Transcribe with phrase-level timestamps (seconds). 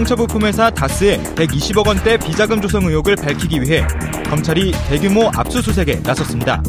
[0.00, 3.86] 자동차 부품회사 다스의 120억 원대 비자금 조성 의혹을 밝히기 위해
[4.30, 6.62] 검찰이 대규모 압수수색에 나섰습니다.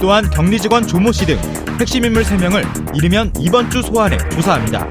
[0.00, 1.40] 또한 격리 직원 조모 씨 등
[1.80, 4.88] 핵심 인물 3명을 이르면 이번 주 소환해 조사합니다.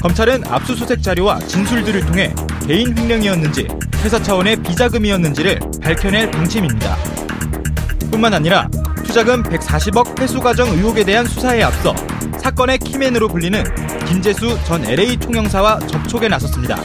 [0.00, 2.34] 검찰은 압수수색 자료와 진술들을 통해
[2.66, 3.68] 개인 횡령이었는지
[4.02, 6.96] 회사 차원의 비자금이었는지를 밝혀낼 방침입니다.
[8.10, 8.66] 뿐만 아니라
[9.04, 11.94] 투자금 140억 회수 과정 의혹에 대한 수사에 앞서
[12.42, 13.62] 사건의 키맨으로 불리는
[14.04, 16.76] 김재수 전 LA 총영사와 접촉에 나섰습니다.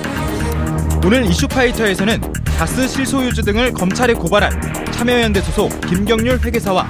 [1.04, 6.88] 오늘 이슈파이터에서는 다스 실소유주 등을 검찰에 고발한 참여연대 소속 김경률 회계사와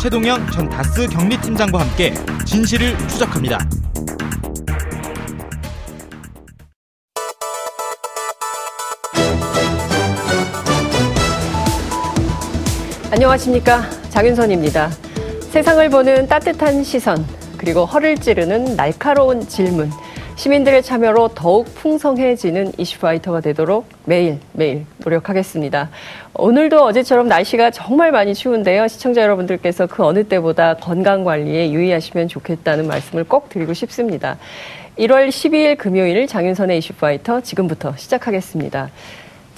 [0.00, 2.12] 최동영 전 다스 격리팀장과 함께
[2.44, 3.60] 진실을 추적합니다.
[13.12, 13.88] 안녕하십니까.
[14.10, 14.90] 장윤선입니다.
[15.52, 17.24] 세상을 보는 따뜻한 시선,
[17.58, 19.90] 그리고 허를 찌르는 날카로운 질문.
[20.36, 25.90] 시민들의 참여로 더욱 풍성해지는 이슈파이터가 되도록 매일 매일 노력하겠습니다.
[26.34, 28.86] 오늘도 어제처럼 날씨가 정말 많이 추운데요.
[28.86, 34.38] 시청자 여러분들께서 그 어느 때보다 건강 관리에 유의하시면 좋겠다는 말씀을 꼭 드리고 싶습니다.
[34.96, 38.90] 1월 12일 금요일 장윤선의 이슈파이터 지금부터 시작하겠습니다.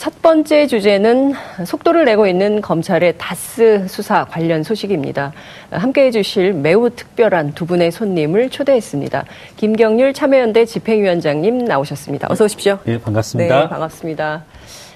[0.01, 1.35] 첫 번째 주제는
[1.67, 5.35] 속도를 내고 있는 검찰의 다스 수사 관련 소식입니다.
[5.71, 9.27] 함께 해주실 매우 특별한 두 분의 손님을 초대했습니다.
[9.59, 12.29] 김경률 참여연대 집행위원장님 나오셨습니다.
[12.31, 12.79] 어서 오십시오.
[12.85, 13.61] 네, 반갑습니다.
[13.61, 14.45] 네, 반갑습니다.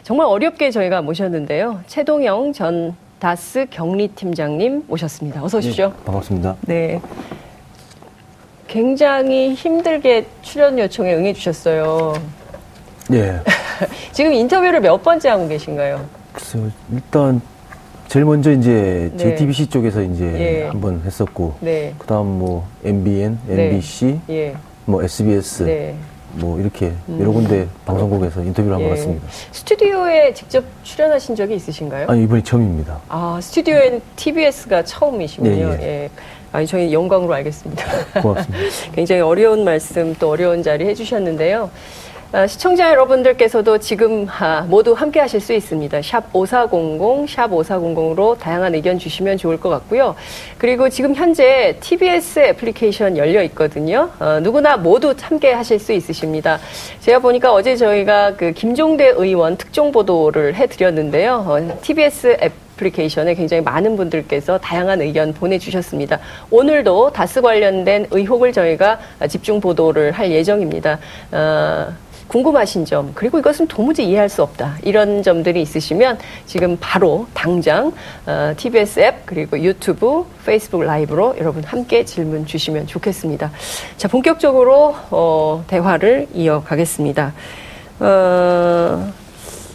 [0.05, 1.81] 정말 어렵게 저희가 모셨는데요.
[1.87, 5.45] 최동영 전 다스 격리팀장님 모셨습니다.
[5.45, 5.89] 어서 오십시오.
[5.89, 6.57] 네, 반갑습니다.
[6.63, 7.03] 네.
[8.69, 12.44] 굉장히 힘들게 출연 요청에 응해주셨어요.
[13.13, 13.41] 예.
[14.13, 16.05] 지금 인터뷰를 몇 번째 하고 계신가요?
[16.33, 17.41] 글쎄요, 일단
[18.09, 19.17] 제일 먼저 이제 네.
[19.17, 20.69] JTBC 쪽에서 이제 예.
[20.69, 21.95] 한번 했었고, 네.
[21.99, 23.65] 그다음 뭐 MBN, 네.
[23.65, 24.55] MBC, 예.
[24.85, 25.95] 뭐 SBS, 네.
[26.37, 28.95] 뭐 이렇게 여러 군데 방송국에서 인터뷰를 한번 예.
[28.95, 29.27] 했습니다.
[29.53, 32.07] 스튜디오에 직접 출연하신 적이 있으신가요?
[32.09, 33.01] 아니 이번이 처음입니다.
[33.09, 35.77] 아, 스튜디오엔 TBS가 처음이시군요.
[35.81, 36.11] 예, 예.
[36.55, 37.85] 아니, 저희 영광으로 알겠습니다.
[38.23, 38.65] 고맙습니다.
[38.95, 41.69] 굉장히 어려운 말씀 또 어려운 자리 해주셨는데요.
[42.35, 46.03] 아, 시청자 여러분들께서도 지금 아, 모두 함께 하실 수 있습니다.
[46.03, 50.17] 샵 5400, 샵 5400으로 다양한 의견 주시면 좋을 것 같고요.
[50.59, 54.11] 그리고 지금 현재 TBS 애플리케이션 열려 있거든요.
[54.19, 56.59] 어, 누구나 모두 함께 하실 수 있으십니다.
[56.99, 61.45] 제가 보니까 어제 저희가 그 김종대 의원 특종 보도를 해드렸는데요.
[61.47, 66.19] 어, TBS 앱 애플리케이션에 굉장히 많은 분들께서 다양한 의견 보내주셨습니다.
[66.51, 70.99] 오늘도 다스 관련된 의혹을 저희가 집중 보도를 할 예정입니다.
[71.33, 71.95] 어,
[72.29, 74.77] 궁금하신 점, 그리고 이것은 도무지 이해할 수 없다.
[74.83, 77.93] 이런 점들이 있으시면 지금 바로 당장
[78.27, 83.51] 어, TBS 앱, 그리고 유튜브, 페이스북 라이브로 여러분 함께 질문 주시면 좋겠습니다.
[83.97, 87.35] 자, 본격적으로 어, 대화를 이어가겠습니다.
[88.01, 89.13] 어,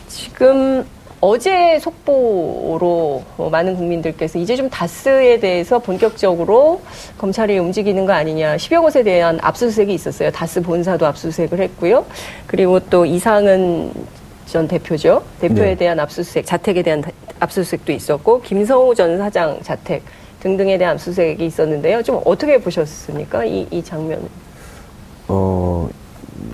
[0.07, 0.85] 지금
[1.21, 6.81] 어제 속보로 어, 많은 국민들께서 이제 좀 다스에 대해서 본격적으로
[7.17, 8.55] 검찰이 움직이는 거 아니냐.
[8.55, 10.31] 10여 곳에 대한 압수수색이 있었어요.
[10.31, 12.05] 다스 본사도 압수수색을 했고요.
[12.47, 13.91] 그리고 또 이상은
[14.45, 15.21] 전 대표죠.
[15.41, 15.75] 대표에 네.
[15.75, 20.01] 대한 압수수색, 자택에 대한 다- 압수수색도 있었고, 김성우 전 사장 자택
[20.39, 22.01] 등등에 대한 압수수색이 있었는데요.
[22.01, 23.43] 좀 어떻게 보셨습니까?
[23.45, 24.27] 이, 이 장면.
[25.27, 25.87] 어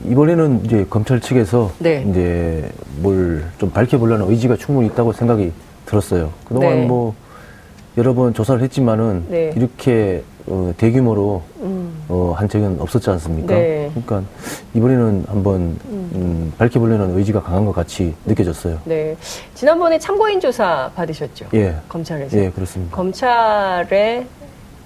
[0.10, 2.06] 이번에는 이제 검찰 측에서 네.
[2.10, 2.70] 이제
[3.02, 5.52] 뭘 좀 밝혀보려는 의지가 충분히 있다고 생각이
[5.86, 6.32] 들었어요.
[6.48, 6.86] 그동안 네.
[6.86, 7.14] 뭐
[7.98, 9.54] 여러 번 조사를 했지만은 네.
[9.56, 12.04] 이렇게 어, 대규모로 음.
[12.10, 13.56] 어, 한 적은 없었지 않습니까?
[13.56, 13.90] 네.
[13.94, 14.24] 그러니까
[14.74, 18.78] 이번에는 한번 음, 밝혀보려는 의지가 강한 것 같이 느껴졌어요.
[18.86, 19.16] 네.
[19.56, 21.46] 지난번에 참고인 조사 받으셨죠?
[21.54, 22.38] 예, 검찰에서.
[22.38, 22.96] 예, 그렇습니다.
[22.96, 24.28] 검찰의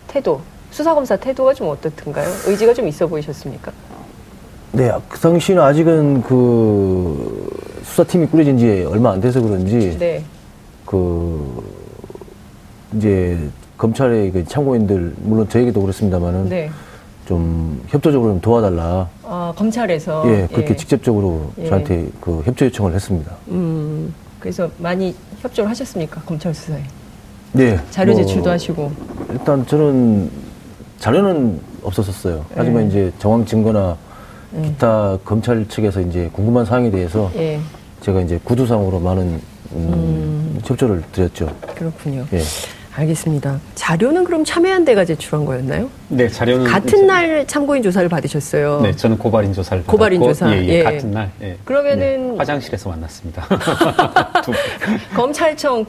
[0.07, 0.39] 태도,
[0.71, 2.27] 수사검사 태도가 좀 어떻든가요?
[2.45, 3.71] 의지가 좀 있어 보이셨습니까?
[4.71, 7.49] 네, 그 당시는 아직은 그
[7.83, 10.23] 수사팀이 꾸려진 지 얼마 안 돼서 그런지 네.
[10.85, 11.63] 그
[12.95, 16.69] 이제 검찰의 그 참고인들 물론 저에게도 그렇습니다만은 네.
[17.25, 19.07] 좀 협조적으로 좀 도와달라.
[19.23, 20.23] 아, 검찰에서.
[20.27, 21.67] 예, 그렇게 직접적으로 예.
[21.67, 23.31] 저한테 그 협조 요청을 했습니다.
[23.49, 26.21] 음, 그래서 많이 협조를 하셨습니까?
[26.21, 26.81] 검찰 수사에.
[27.53, 27.79] 네.
[27.91, 28.91] 자료 뭐 제출도 하시고.
[29.31, 30.29] 일단 저는
[30.97, 32.45] 자료는 없었었어요.
[32.55, 32.87] 하지만 예.
[32.87, 33.95] 이제 정황 증거나
[34.63, 37.59] 기타 검찰 측에서 이제 궁금한 사항에 대해서 예,
[38.01, 39.39] 제가 이제 구두상으로 많은
[39.73, 41.53] 음, 협조를 드렸죠.
[41.75, 42.25] 그렇군요.
[42.33, 42.41] 예.
[42.95, 43.59] 알겠습니다.
[43.75, 45.89] 자료는 그럼 참여한 데가 제출한 거였나요?
[46.09, 48.81] 네, 자료는 같은 이제- 날 참고인 조사를 받으셨어요.
[48.81, 50.83] 네, 저는 고발인 조사를 받았고 고발인 조사, 예, 예, 예.
[50.83, 51.31] 같은 날.
[51.41, 51.55] 예.
[51.63, 51.97] 그러면은-
[52.31, 53.45] 네, 화장실에서 만났습니다.
[54.43, 54.59] 두 분.
[55.15, 55.85] 검찰청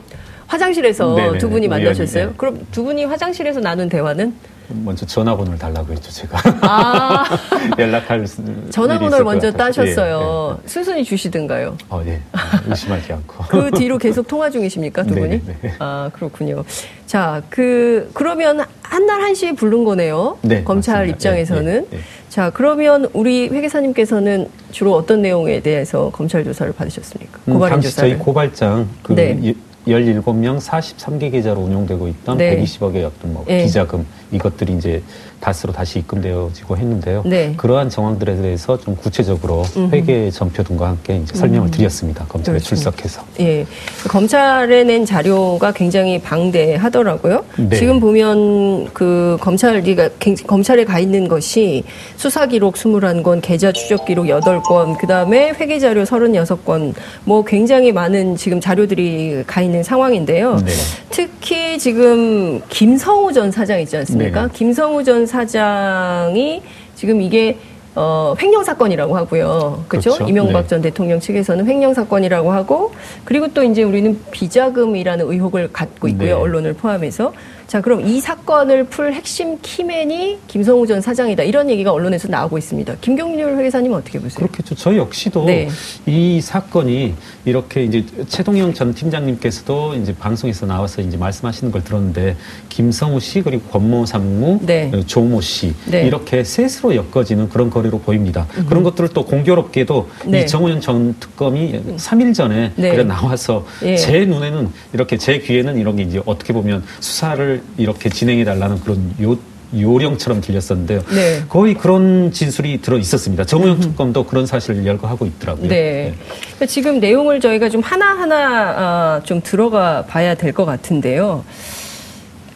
[0.47, 2.27] 화장실에서 네네네, 두 분이 우연히, 만나셨어요?
[2.29, 2.33] 네.
[2.37, 4.35] 그럼 두 분이 화장실에서 나눈 대화는
[4.73, 6.39] 먼저 전화번호를 달라고 했죠, 제가.
[6.63, 7.25] 아,
[7.79, 9.51] 연락할 수- 전화번호를 먼저.
[9.51, 10.59] 따셨어요.
[10.63, 11.77] 예, 순순히 주시든가요?
[11.81, 11.85] 예.
[11.89, 12.21] 어, 예.
[12.69, 13.45] 의심하지 않고.
[13.49, 15.43] 그 뒤로 계속 통화 중이십니까, 두 네, 분이?
[15.47, 15.75] 네, 네.
[15.79, 16.65] 아, 그렇군요.
[17.07, 20.39] 자, 그, 그러면 한날 한 시에 부른 거네요.
[20.43, 21.17] 네, 검찰 맞습니다.
[21.17, 21.65] 입장에서는.
[21.65, 21.99] 네, 네, 네.
[22.29, 27.41] 자, 그러면 우리 회계사님께서는 주로 어떤 내용에 대해서 검찰 조사를 받으셨습니까?
[27.49, 28.11] 음, 고발인 당시 조사를.
[28.11, 29.55] 저희 고발장 그 네.
[29.87, 32.63] 17명 43개 계좌로 운용되고 있던 네.
[32.63, 33.65] 120억의 어떤 뭐 네.
[33.65, 35.03] 비자금 이것들이 이제
[35.41, 37.23] 다스로 다시 입금되어지고 했는데요.
[37.25, 37.55] 네.
[37.57, 42.25] 그러한 정황들에 대해서 좀 구체적으로 회계 전표 등과 함께 이제 설명을 드렸습니다.
[42.27, 42.59] 검찰에 음.
[42.59, 42.69] 그렇죠.
[42.69, 43.23] 출석해서.
[43.41, 43.67] 예.
[44.09, 47.45] 검찰에 낸 자료가 굉장히 방대하더라고요.
[47.57, 47.77] 네.
[47.77, 51.85] 지금 보면 그 검찰이가 굉- 검찰에 가 있는 것이
[52.17, 56.93] 수사 기록 21건, 계좌 추적 기록 8건, 그다음에 회계 자료 36건
[57.25, 60.57] 뭐 굉장히 많은 지금 자료들이 가 있는 상황인데요.
[60.57, 60.73] 네.
[61.11, 64.43] 특히 지금 김성우 전 사장 있지 않습니까?
[64.43, 64.49] 네.
[64.53, 66.63] 김성우 전 사장이
[66.95, 67.57] 지금 이게
[67.95, 69.85] 어, 횡령 사건이라고 하고요.
[69.89, 70.11] 그렇죠?
[70.11, 70.29] 그렇죠.
[70.29, 70.69] 이명박 네.
[70.69, 72.93] 전 대통령 측에서는 횡령 사건이라고 하고
[73.25, 76.27] 그리고 또 이제 우리는 비자금이라는 의혹을 갖고 있고요.
[76.27, 76.33] 네.
[76.33, 77.33] 언론을 포함해서.
[77.71, 81.45] 자, 그럼 이 사건을 풀 핵심 key man이 김성우 전 사장이다.
[81.45, 82.97] 이런 얘기가 언론에서 나오고 있습니다.
[83.01, 84.35] 김경률 회계사님 어떻게 보세요?
[84.45, 84.75] 그렇겠죠.
[84.75, 85.69] 저 역시도 네.
[86.05, 87.15] 이 사건이
[87.45, 92.35] 이렇게 이제 최동영 전 팀장님께서도 이제 방송에서 나와서 이제 말씀하시는 걸 들었는데
[92.71, 94.91] 김성우 씨 그리고 권모 상무, 네.
[94.93, 96.03] 어, 조모 씨 네.
[96.09, 98.49] 이렇게 셋으로 엮어지는 그런 거리로 보입니다.
[98.69, 100.41] 그런 것들을 또 공교롭게도 네.
[100.41, 102.91] 이 정호연 전 특검이 3일 전에 네.
[102.91, 103.95] 그래 나와서 예.
[103.95, 109.15] 제 눈에는 이렇게 제 귀에는 이런 게 이제 어떻게 보면 수사를 이렇게 진행해 달라는 그런
[109.23, 109.37] 요
[109.73, 111.01] 요령처럼 들렸었는데요.
[111.15, 111.45] 네.
[111.49, 113.45] 거의 그런 진술이 들어 있었습니다.
[113.45, 115.69] 정우영 특검도 그런 사실을 열거하고 있더라고요.
[115.69, 116.13] 네.
[116.41, 118.37] 그러니까 지금 내용을 저희가 좀 하나하나
[118.77, 121.45] 아, 좀 들어가 봐야 될 것 같은데요.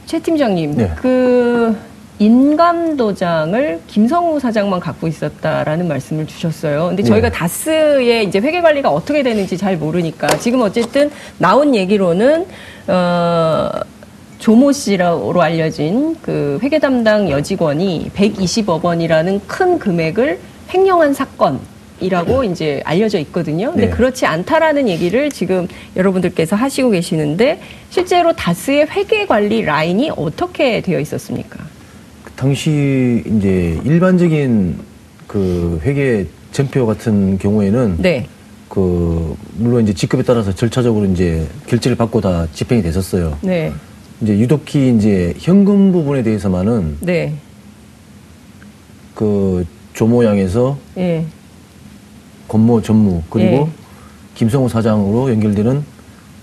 [0.06, 0.90] 최 팀장님, 네.
[0.96, 1.76] 그
[2.18, 6.88] 인감도장을 김성우 사장만 갖고 있었다라는 말씀을 주셨어요.
[6.88, 7.36] 근데 저희가 네.
[7.36, 12.46] 다스의 이제 회계 관리가 어떻게 되는지 잘 모르니까 지금 어쨌든 나온 얘기로는
[12.88, 13.70] 어
[14.38, 20.38] 조모 씨로 알려진 그 회계 담당 여직원이 120억 원이라는 큰 금액을
[20.72, 21.60] 횡령한 사건
[22.00, 23.70] 이라고 이제 알려져 있거든요.
[23.70, 23.90] 근데 네.
[23.90, 27.60] 그렇지 않다라는 얘기를 지금 여러분들께서 하시고 계시는데
[27.90, 31.64] 실제로 다스의 회계 관리 라인이 어떻게 되어 있었습니까?
[32.24, 34.78] 그 당시 이제 일반적인
[35.28, 38.26] 그 회계 전표 같은 경우에는 네.
[38.68, 43.38] 그 물론 이제 직급에 따라서 절차적으로 이제 결제를 받고 다 집행이 됐었어요.
[43.40, 43.72] 네.
[44.20, 47.34] 이제 유독히 이제 현금 부분에 대해서만은 네.
[49.14, 51.24] 그 조모양에서 예.
[52.48, 53.66] 권모 전무 그리고 예.
[54.34, 55.84] 김성우 사장으로 연결되는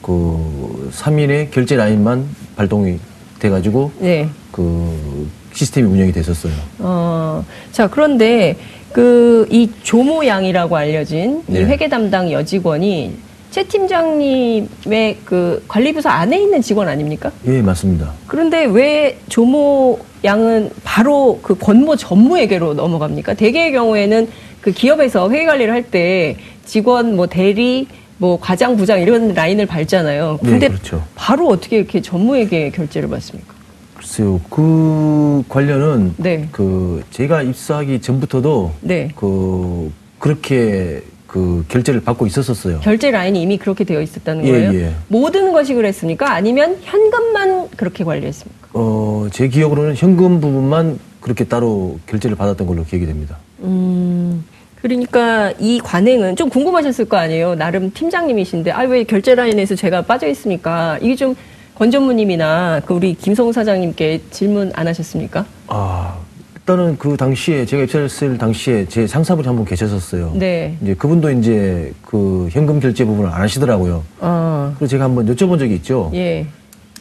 [0.01, 2.97] 그 3인의 결제 라인만 발동이
[3.39, 4.29] 돼가지고 네.
[4.51, 6.53] 그 시스템이 운영이 됐었어요.
[6.79, 8.55] 어, 자, 그런데
[8.93, 11.65] 그 이 조모 양이라고 알려진 이 네.
[11.65, 13.15] 회계 담당 여직원이
[13.51, 17.31] 최 팀장님의 그 관리부서 안에 있는 직원 아닙니까?
[17.45, 18.13] 예, 맞습니다.
[18.25, 23.33] 그런데 왜 조모 양은 바로 그 권모 전무에게로 넘어갑니까?
[23.33, 24.29] 대개의 경우에는
[24.61, 27.87] 그 기업에서 회계 관리를 할 때 직원 뭐 대리
[28.17, 30.39] 뭐 과장 부장 이런 라인을 밟잖아요.
[30.43, 31.03] 네, 근데 그렇죠.
[31.15, 33.53] 바로 어떻게 이렇게 전무에게 결제를 받습니까?
[33.97, 36.47] 글쎄요, 그 관련은 네.
[36.51, 39.09] 그 제가 입사하기 전부터도 네.
[39.15, 42.81] 그 그렇게 그 결제를 받고 있었었어요.
[42.81, 44.73] 결제 라인이 이미 그렇게 되어 있었다는 예, 거예요?
[44.73, 44.91] 예.
[45.07, 46.33] 모든 것이 그랬습니까?
[46.33, 48.67] 아니면 현금만 그렇게 관리했습니까?
[48.73, 53.37] 어, 제 기억으로는 현금 부분만 그렇게 따로 결제를 받았던 걸로 기억이 됩니다.
[53.61, 54.43] 음,
[54.81, 57.55] 그러니까 이 관행은 좀 궁금하셨을 거 아니에요.
[57.55, 60.97] 나름 팀장님이신데, 아, 왜 결제 라인에서 제가 빠져 있습니까?
[61.01, 61.33] 이게 좀
[61.75, 65.45] 권전무님이나 그 우리 김성우 사장님께 질문 안 하셨습니까?
[65.67, 66.17] 아,
[66.61, 70.33] 일단은 그 당시에 제가 입사했을 당시에 제 상사분이 한 분 계셨었어요.
[70.35, 70.77] 네.
[70.81, 74.03] 이제 그분도 이제 그 현금 결제 부분을 안 하시더라고요.
[74.19, 76.11] 아, 그래서 제가 한번 여쭤본 적이 있죠.
[76.13, 76.45] 예.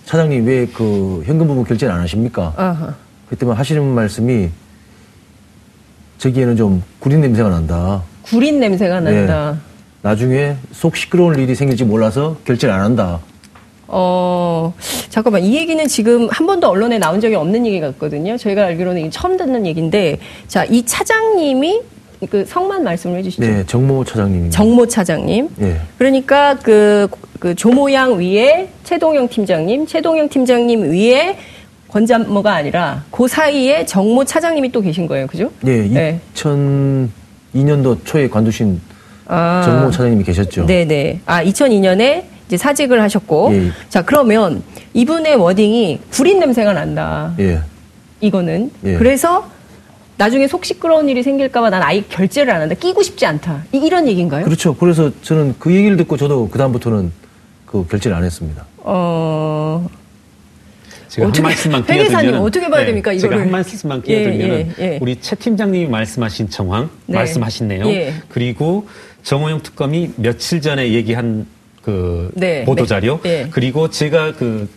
[0.06, 2.54] 차장님 왜 그 현금 부분 결제를 안 하십니까?
[2.56, 2.94] 아하.
[3.28, 4.48] 그때만 하시는 말씀이
[6.18, 8.02] 저기에는 좀 구린 냄새가 난다.
[8.22, 9.12] 구린 냄새가 네.
[9.26, 9.58] 난다.
[10.02, 13.20] 나중에 속 시끄러운 일이 생길지 몰라서 결제를 안 한다.
[13.92, 14.72] 어,
[15.08, 15.42] 잠깐만.
[15.42, 18.36] 이 얘기는 지금 한 번도 언론에 나온 적이 없는 얘기 같거든요.
[18.36, 21.80] 저희가 알기로는 처음 듣는 얘기인데, 자, 이 차장님이
[22.30, 23.42] 그 성만 말씀을 해주시죠.
[23.42, 24.56] 네, 정모 차장님입니다.
[24.56, 25.48] 정모 차장님.
[25.62, 25.80] 예.
[25.98, 31.38] 그러니까 그, 그 조모양 위에 최동영 팀장님, 최동영 팀장님 위에
[31.88, 35.26] 권자모가 아니라 그 사이에 정모 차장님이 또 계신 거예요.
[35.26, 35.50] 그죠?
[35.66, 36.20] 예, 네.
[36.34, 38.80] 2002년도 초에 관두신
[39.26, 39.62] 아.
[39.64, 40.66] 정모 차장님이 계셨죠.
[40.66, 41.20] 네네.
[41.24, 43.50] 아, 2002년에 이제 사직을 하셨고.
[43.54, 43.70] 예.
[43.88, 47.32] 자, 그러면 이분의 워딩이 구린 냄새가 난다.
[47.38, 47.60] 예.
[48.20, 48.72] 이거는.
[48.84, 48.94] 예.
[48.96, 49.48] 그래서
[50.16, 52.74] 나중에 속 시끄러운 일이 생길까봐 난 아예 결제를 안 한다.
[52.74, 53.62] 끼고 싶지 않다.
[53.70, 54.44] 이, 런 얘기인가요?
[54.44, 54.74] 그렇죠.
[54.74, 57.12] 그래서 저는 그 얘기를 듣고 저도 그 다음부터는
[57.66, 58.66] 그 결제를 안 했습니다.
[58.78, 59.88] 어,
[61.06, 63.40] 제가 어떻게- 한 말씀만 회계사님 끼어들면 어떻게 봐야 됩니까, 제가 이거를?
[63.42, 64.98] 한 말씀만 끼어들면 예, 예, 예.
[65.00, 67.14] 우리 최 팀장님이 말씀하신 정황 네.
[67.16, 68.12] 말씀하신 내용 예.
[68.28, 68.88] 그리고
[69.22, 71.46] 정호영 특검이 며칠 전에 얘기한
[71.82, 72.64] 그 네.
[72.64, 72.88] 보도 네.
[72.88, 73.48] 자료 예.
[73.50, 74.68] 그리고 제가 그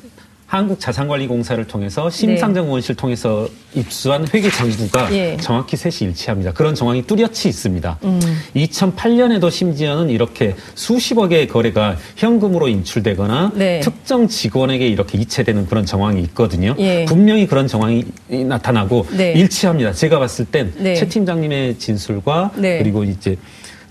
[0.53, 5.35] 한국 자산관리공사를 통해서 심상정원실 통해서 입수한 회계 장부가 예.
[5.37, 6.53] 정확히 셋이 일치합니다.
[6.53, 7.97] 그런 정황이 뚜렷이 있습니다.
[8.03, 8.19] 음.
[8.55, 13.79] 2008년에도 심지어는 이렇게 수십억의 거래가 현금으로 인출되거나 네.
[13.79, 16.75] 특정 직원에게 이렇게 이체되는 그런 정황이 있거든요.
[16.77, 17.05] 예.
[17.05, 19.31] 분명히 그런 정황이 나타나고 네.
[19.31, 19.93] 일치합니다.
[19.93, 20.93] 제가 봤을 땐 네.
[20.93, 22.77] 최 팀장님의 진술과 네.
[22.77, 23.37] 그리고 이제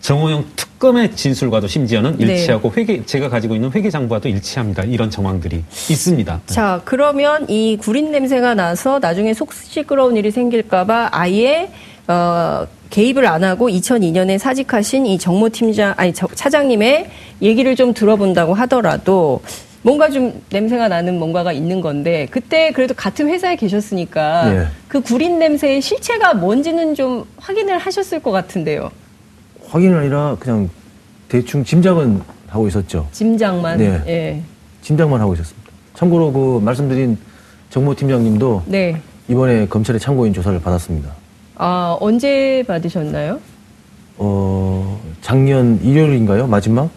[0.00, 2.26] 정호영 특 검의 진술과도 심지어는 네.
[2.26, 4.82] 일치하고 회계 제가 가지고 있는 회계 장부와도 일치합니다.
[4.82, 6.40] 이런 정황들이 있습니다.
[6.46, 11.70] 자, 그러면 이 구린 냄새가 나서 나중에 속 시끄러운 일이 생길까봐 아예,
[12.08, 17.06] 어, 개입을 안 하고 2002년에 사직하신 이 정모 팀장, 아니, 저- 차장님의
[17.42, 19.40] 얘기를 좀 들어본다고 하더라도
[19.82, 24.66] 뭔가 좀 냄새가 나는 뭔가가 있는 건데 그때 그래도 같은 회사에 계셨으니까 예.
[24.88, 28.90] 그 구린 냄새의 실체가 뭔지는 좀 확인을 하셨을 것 같은데요.
[29.72, 30.68] 확인은 아니라 그냥
[31.28, 33.08] 대충 짐작은 하고 있었죠.
[33.10, 33.78] 짐작만.
[33.78, 34.02] 네.
[34.06, 34.42] 예.
[34.82, 35.70] 짐작만 하고 있었습니다.
[35.94, 37.16] 참고로 그 말씀드린
[37.70, 39.00] 정모 팀장님도 네.
[39.28, 41.10] 이번에 검찰의 참고인 조사를 받았습니다.
[41.56, 43.40] 아, 언제 받으셨나요?
[44.18, 46.46] 어, 작년 일요일인가요?
[46.48, 46.90] 마지막?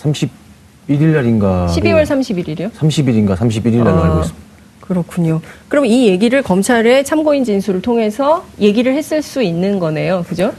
[0.00, 1.66] 31일 날인가?
[1.70, 2.72] 12월 31일이요?
[2.72, 4.42] 30일인가 31일 날로 아, 알고 있습니다.
[4.80, 5.40] 그렇군요.
[5.68, 10.24] 그럼 이 얘기를 검찰의 참고인 진술을 통해서 얘기를 했을 수 있는 거네요.
[10.26, 10.52] 그죠?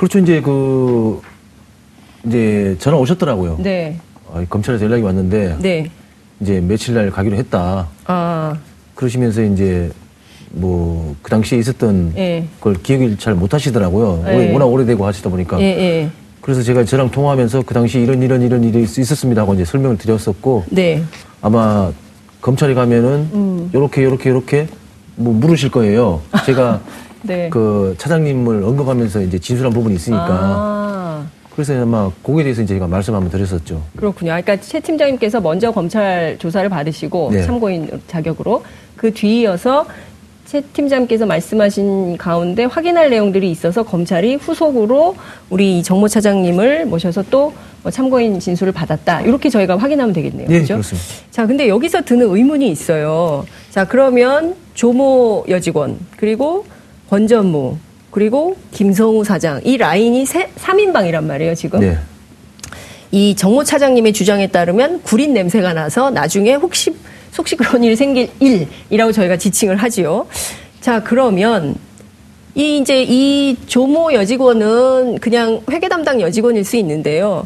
[0.00, 0.18] 그렇죠.
[0.18, 1.20] 이제 그,
[2.26, 3.58] 이제 전화 오셨더라고요.
[3.62, 3.98] 네.
[4.32, 5.90] 아, 검찰에서 연락이 왔는데, 네.
[6.40, 7.86] 이제 며칠 날 가기로 했다.
[8.06, 8.56] 아,
[8.94, 9.90] 그러시면서 이제
[10.52, 12.46] 뭐, 그 당시에 있었던 예.
[12.62, 14.24] 걸 기억을 잘 못 하시더라고요.
[14.28, 14.50] 예.
[14.54, 15.60] 워낙 오래되고 하시다 보니까.
[15.60, 16.10] 예, 예.
[16.40, 19.98] 그래서 제가 저랑 통화하면서 그 당시 이런 이런 이런 일이 있- 있었습니다 하고 이제 설명을
[19.98, 21.02] 드렸었고, 네.
[21.42, 21.92] 아마
[22.40, 23.70] 검찰에 가면은 음.
[23.74, 24.66] 요렇게 요렇게 요렇게
[25.16, 26.22] 뭐 물으실 거예요.
[26.46, 26.80] 제가
[27.22, 27.48] 네.
[27.50, 30.26] 그 차장님을 언급하면서 이제 진술한 부분이 있으니까.
[30.28, 33.82] 아, 그래서 아마 거기에 대해서 이제 제가 말씀 한번 드렸었죠.
[33.96, 34.30] 그렇군요.
[34.30, 37.42] 그러니까 최 팀장님께서 먼저 검찰 조사를 받으시고 네.
[37.42, 38.64] 참고인 자격으로
[38.96, 39.86] 그 뒤이어서
[40.46, 45.14] 최 팀장님께서 말씀하신 가운데 확인할 내용들이 있어서 검찰이 후속으로
[45.48, 49.20] 우리 이 정모 차장님을 모셔서 또뭐 참고인 진술을 받았다.
[49.22, 50.48] 이렇게 저희가 확인하면 되겠네요.
[50.50, 50.74] 예, 그죠?
[50.74, 51.08] 그렇습니다.
[51.30, 53.46] 자, 근데 여기서 드는 의문이 있어요.
[53.70, 56.64] 자, 그러면 조모 여직원, 그리고
[57.10, 57.76] 권전무,
[58.12, 61.80] 그리고 김성우 사장, 이 라인이 세, 3인방이란 말이에요, 지금.
[61.80, 61.98] 네.
[63.10, 66.94] 이 정모 차장님의 주장에 따르면 구린 냄새가 나서 나중에 혹시
[67.32, 70.26] 속 시끄러운 일이 생길 일이라고 저희가 지칭을 하지요.
[70.80, 71.74] 자, 그러면
[72.54, 77.44] 이 이제 이 조모 여직원은 그냥 회계 담당 여직원일 수 있는데요.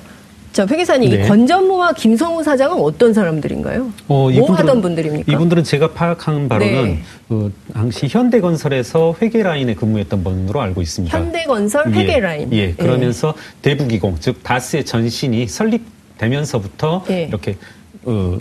[0.54, 1.26] 자, 회계사님, 이 네.
[1.26, 3.90] 권전무와 김성우 사장은 어떤 사람들인가요?
[4.06, 5.32] 어, 뭐 하던 분들입니까?
[5.32, 7.02] 이분들은 제가 파악한 바로는 네.
[7.28, 11.18] 그 당시 현대건설에서 회계 라인에 근무했던 분으로 알고 있습니다.
[11.18, 12.52] 현대건설 회계 예, 라인.
[12.52, 17.25] 예, 그러면서 대부기공 즉 다스의 전신이 설립되면서부터 예.
[17.25, 17.56] 이렇게
[18.04, 18.38] 어,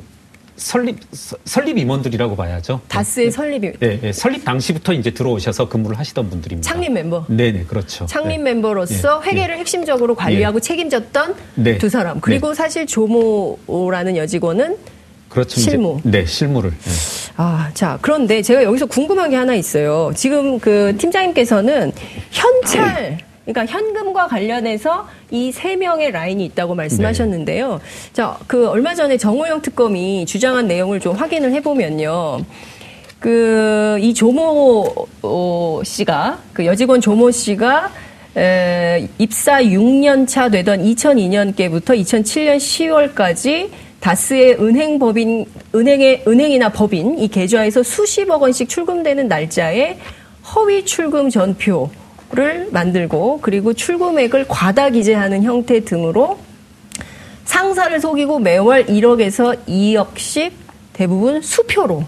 [0.55, 2.81] 설립 서- 설립 임원들이라고 봐야죠.
[2.87, 6.69] 다스의 설립이 예, 예, 설립 당시부터 이제 들어오셔서 근무를 하시던 분들입니다.
[6.69, 7.25] 창립 멤버.
[7.27, 8.05] 네 네 그렇죠.
[8.05, 8.53] 창립 네.
[8.53, 11.77] 멤버로서 예, 회계를 핵심적으로 관리하고 책임졌던 네.
[11.77, 12.19] 두 사람.
[12.21, 14.77] 그리고 사실 조모라는 여직원은
[15.29, 15.59] 그렇죠.
[15.59, 15.99] 실무.
[16.05, 16.69] 이제, 네, 실무를.
[16.71, 16.91] 예.
[17.37, 20.11] 아, 자, 그런데 제가 여기서 궁금한 게 하나 있어요.
[20.15, 21.91] 지금 그 팀장님께서는
[22.29, 27.79] 현찰, 그러니까 현금과 관련해서 이 세 명의 라인이 있다고 말씀하셨는데요.
[28.13, 32.39] 자, 그 얼마 전에 정호영 특검이 주장한 내용을 좀 확인을 해보면요.
[33.19, 37.91] 그, 이 조모 어, 씨가, 그 여직원 조모 씨가
[38.35, 43.69] 에, 입사 6년 차 되던 2002년께부터 2007년 10월까지
[43.99, 49.97] 다스의 은행 법인, 은행의, 은행이나 법인, 이 계좌에서 수십억 원씩 출금되는 날짜에
[50.55, 51.89] 허위 출금 전표
[52.33, 56.39] 를 만들고, 그리고 출금액을 과다 기재하는 형태 등으로
[57.45, 60.51] 상사를 속이고 매월 1억에서 2억씩
[60.93, 62.03] 대부분 수표로,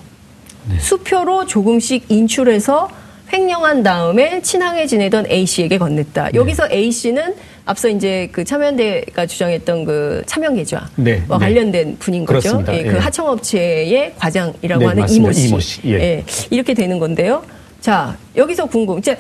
[0.79, 2.89] 수표로 조금씩 인출해서
[3.31, 6.33] 횡령한 다음에 친하게 지내던 A 씨에게 건넸다.
[6.33, 11.27] 여기서 A 씨는 앞서 이제 그 참여연대가 주장했던 그 참여 계좌와 네, 네.
[11.27, 12.63] 관련된 분인 거죠.
[12.69, 12.97] 예, 그 예.
[12.99, 15.09] 하청업체의 과장이라고 네, 하는.
[15.09, 15.47] 이모 씨.
[15.47, 16.23] 이모 씨, 예.
[16.51, 17.43] 이렇게 되는 건데요.
[17.81, 19.17] 자, 여기서 궁금, 이제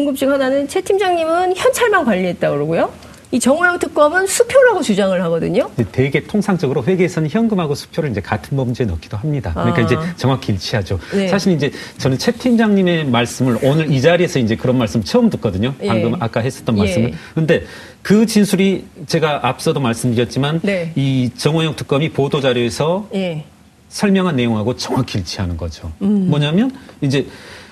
[0.00, 2.90] 궁금증 하나는 최 팀장님은 현찰만 관리했다 그러고요.
[3.32, 5.70] 이 정호영 특검은 수표라고 주장을 하거든요.
[5.92, 9.52] 대개 통상적으로 회계에서는 현금하고 수표를 이제 같은 범주에 넣기도 합니다.
[9.52, 9.84] 그러니까 아.
[9.84, 10.98] 이제 정확히 일치하죠.
[11.12, 11.28] 네.
[11.28, 15.74] 사실 이제 저는 최 팀장님의 말씀을 오늘 이 자리에서 이제 그런 말씀 처음 듣거든요.
[15.82, 15.86] 예.
[15.86, 16.80] 방금 아까 했었던 예.
[16.80, 17.12] 말씀을.
[17.34, 17.64] 근데
[18.02, 20.92] 그 진술이 제가 앞서도 말씀드렸지만 네.
[20.96, 23.44] 이 정호영 특검이 보도 자료에서 예.
[23.90, 25.92] 설명한 내용하고 정확히 일치하는 거죠.
[25.98, 27.26] 뭐냐면 이제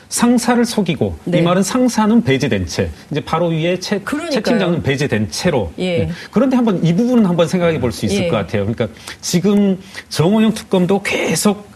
[0.08, 1.30] 상사를 속이고 음.
[1.30, 1.38] 네.
[1.38, 4.30] 이 말은 상사는 배제된 채 이제 바로 위에 최, 그러니까요.
[4.30, 5.98] 최 팀장은 배제된 채로 예.
[6.06, 6.10] 네.
[6.30, 8.28] 그런데 한번 이 부분은 한번 생각해 볼 수 있을 예.
[8.28, 8.62] 것 같아요.
[8.66, 8.88] 그러니까
[9.20, 11.68] 지금 정호영 특검도 계속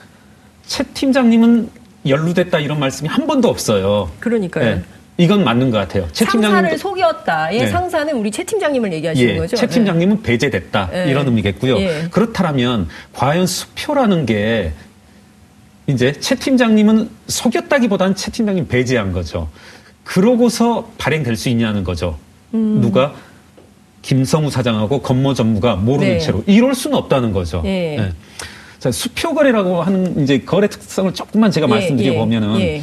[0.67, 1.69] 최 팀장님은
[2.07, 4.11] 연루됐다 이런 말씀이 한 번도 없어요.
[4.21, 4.77] 그러니까요.
[4.77, 4.83] 네.
[5.19, 6.09] 이건 맞는 것 같아요.
[6.12, 7.55] 최 상사를 팀장님도- 속였다.
[7.55, 7.67] 예, 네.
[7.69, 9.57] 상사는 우리 최 팀장님을 얘기하시는 예, 거죠.
[9.57, 11.11] 최 팀장님은 배제됐다 예.
[11.11, 11.79] 이런 의미겠고요.
[11.79, 12.09] 예.
[12.11, 14.73] 그렇다면 과연 수표라는 게
[15.93, 19.49] 이제 최 팀장님은 속였다기보다는 최 팀장님 배제한 거죠.
[20.05, 22.19] 그러고서 발행될 수 있냐는 거죠.
[22.55, 22.81] 음.
[22.81, 23.15] 누가
[24.03, 26.19] 김성우 사장하고 건모 전무가 모르는 네.
[26.19, 27.63] 채로 이럴 수는 없다는 거죠.
[27.65, 28.13] 예.
[28.79, 32.83] 자, 수표 거래라고 하는 이제 거래 특성을 조금만 제가 예, 말씀드려 예, 보면은 예.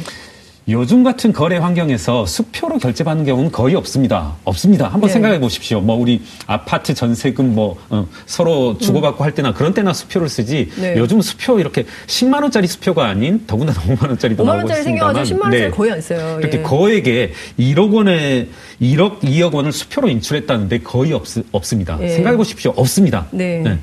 [0.70, 4.36] 요즘 같은 거래 환경에서 수표로 결제받는 경우는 거의 없습니다.
[4.44, 4.86] 없습니다.
[4.88, 5.12] 한번 네.
[5.14, 5.80] 생각해 보십시오.
[5.80, 10.70] 뭐 우리 아파트 전세금 뭐 어, 서로 주고받고 할 때나 그런 때나 수표를 쓰지.
[10.76, 10.96] 네.
[10.96, 15.14] 요즘 수표 이렇게 10만 원짜리 수표가 아닌 더군다나 5만 원짜리도 5만 나오고 원짜리 있습니다만.
[15.14, 16.38] 생겨가지고 10만 원짜리 거의 안 써요.
[16.40, 16.62] 이렇게 예.
[16.62, 18.48] 거액에 1억 원에
[18.80, 21.98] 1억 2억 원을 수표로 인출했다는데 거의 없, 없습니다.
[22.02, 22.08] 예.
[22.10, 22.72] 생각해 보십시오.
[22.76, 23.26] 없습니다.
[23.30, 23.78] 네.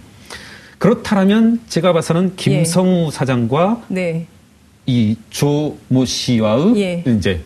[0.77, 4.27] 그렇다면 제가 봐서는 김성우 사장과 네.
[4.87, 7.03] 이 조모 씨와의 예.
[7.05, 7.41] 이제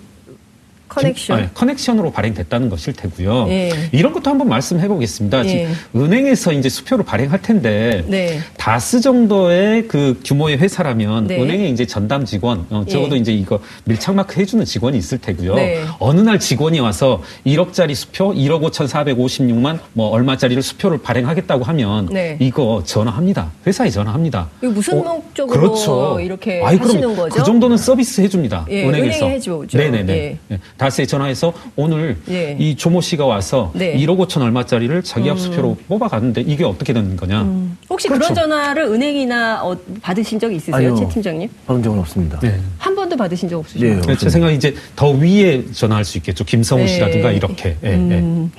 [0.92, 1.42] 커넥션.
[1.42, 3.48] 네, 커넥션으로 발행됐다는 것일 테고요.
[3.50, 3.72] 예.
[3.94, 5.46] 이런 것도 한번 말씀해 보겠습니다.
[5.48, 5.70] 예.
[5.96, 8.40] 은행에서 이제 수표를 발행할 텐데 네.
[8.58, 11.42] 다스 정도의 그 규모의 회사라면 네.
[11.42, 13.20] 은행에 이제 전담 직원, 어, 적어도 예.
[13.20, 15.56] 이제 이거 밀착 마크 해주는 직원이 있을 테고요.
[15.56, 15.82] 네.
[16.00, 22.36] 어느 날 직원이 와서 1억짜리 수표, 1억 5,456만 뭐 얼마짜리를 수표를 발행하겠다고 하면 네.
[22.42, 23.52] 이거 전화합니다.
[23.66, 24.50] 회사에 전화합니다.
[24.62, 26.20] 이거 무슨 어, 목적으로 그렇죠.
[26.20, 27.34] 이렇게 아이, 하시는 거죠?
[27.34, 28.66] 그 정도는 서비스 해줍니다.
[28.70, 29.20] 예, 은행에서.
[29.20, 29.78] 은행에 해주죠.
[29.78, 30.40] 네네네.
[30.82, 30.86] 예.
[30.86, 30.86] 예.
[30.86, 32.56] 다스에 전화해서 오늘 예.
[32.60, 33.96] 이 조모 씨가 와서 네.
[33.96, 37.48] 1억 5천 얼마짜리를 자기 합수표로 뽑아갔는데 이게 어떻게 되는 거냐?
[37.90, 38.34] 혹시 그 그렇죠.
[38.34, 40.96] 런 전화를 은행이나 어, 받으신 적 있으세요, 아니요.
[40.96, 41.50] 최 팀장님?
[41.68, 42.40] 받은 적은 없습니다.
[42.40, 42.60] 네.
[42.78, 43.86] 한 번도 받으신 적 없으시죠?
[43.86, 43.92] 네.
[43.94, 44.30] 제 없습니다.
[44.30, 46.44] 생각에 이제 더 위에 전화할 수 있겠죠.
[46.44, 46.88] 김성우 네.
[46.88, 47.78] 씨라든가 이렇게.
[47.84, 48.52] 예, 음.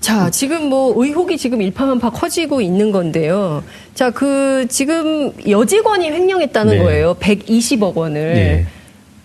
[0.00, 3.62] 자, 지금 뭐 의혹이 지금 일파만파 커지고 있는 건데요.
[3.94, 6.82] 자, 그 지금 여직원이 횡령했다는 네.
[6.82, 7.14] 거예요.
[7.14, 8.36] 120억 원을.
[8.36, 8.66] 예.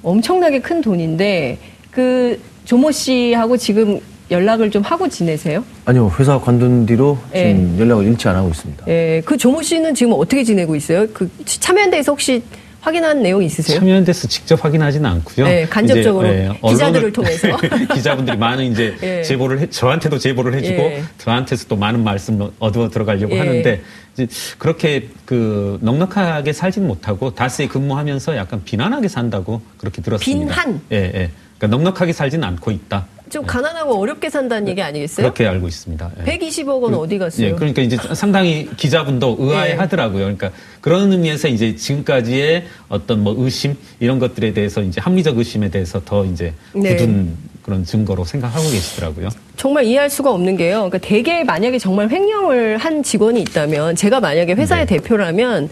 [0.03, 1.57] 엄청나게 큰 돈인데
[1.95, 5.63] 그 조모 씨하고 지금 연락을 좀 하고 지내세요?
[5.85, 7.53] 아니요, 회사 관둔 뒤로 예.
[7.53, 8.85] 지금 연락을 잃지 안 하고 있습니다.
[8.89, 11.07] 예, 그 조모 씨는 지금 어떻게 지내고 있어요?
[11.13, 12.43] 그 참여연대에서 혹시
[12.81, 13.79] 확인한 내용 있으세요?
[13.79, 15.47] 참여연대에서 직접 확인하지는 않고요.
[15.47, 17.47] 네, 간접적으로 이제, 예, 기자들을 통해서.
[17.93, 19.23] 기자분들이 많은 이제 예.
[19.23, 21.03] 제보를 해, 저한테도 제보를 해주고 예.
[21.19, 23.39] 저한테서 또 많은 말씀 얻어 들어가려고 예.
[23.39, 23.81] 하는데
[24.15, 24.27] 이제
[24.57, 30.55] 그렇게 그 넉넉하게 살지는 못하고 다스에 근무하면서 약간 비난하게 산다고 그렇게 들었습니다.
[30.55, 30.81] 빈한?
[30.91, 31.29] 예, 예.
[31.57, 33.07] 그러니까 넉넉하게 살지는 않고 있다.
[33.29, 35.25] 좀 가난하고 어렵게 산다는 얘기 아니겠어요?
[35.25, 36.11] 그렇게 알고 있습니다.
[36.19, 36.37] 예.
[36.37, 37.47] 120억 원 어디 갔어요?
[37.47, 39.73] 예, 그러니까 이제 상당히 기자분도 의아해 예.
[39.75, 40.19] 하더라고요.
[40.19, 46.01] 그러니까 그런 의미에서 이제 지금까지의 어떤 뭐 의심 이런 것들에 대해서 이제 합리적 의심에 대해서
[46.05, 46.95] 더 이제 네.
[46.95, 49.29] 굳은 그런 증거로 생각하고 계시더라고요.
[49.57, 50.87] 정말 이해할 수가 없는 게요.
[50.89, 54.97] 그러니까 대개 만약에 정말 횡령을 한 직원이 있다면 제가 만약에 회사의 네.
[54.97, 55.69] 대표라면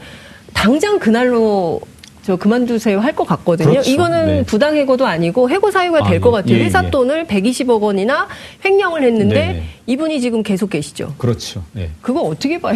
[0.53, 1.81] 당장 그날로
[2.23, 3.69] 저 그만두세요 할 것 같거든요.
[3.69, 3.89] 그렇죠.
[3.91, 4.43] 이거는 네.
[4.43, 6.57] 부당 해고도 아니고 해고 사유가 아, 될것 예, 같아요.
[6.57, 6.89] 예, 회사 예.
[6.89, 8.27] 돈을 120억 원이나
[8.65, 9.63] 횡령을 했는데 네, 네.
[9.85, 11.13] 이분이 지금 계속 계시죠.
[11.17, 11.63] 그렇죠.
[11.73, 11.91] 네.
[12.01, 12.75] 그거 어떻게 봐야?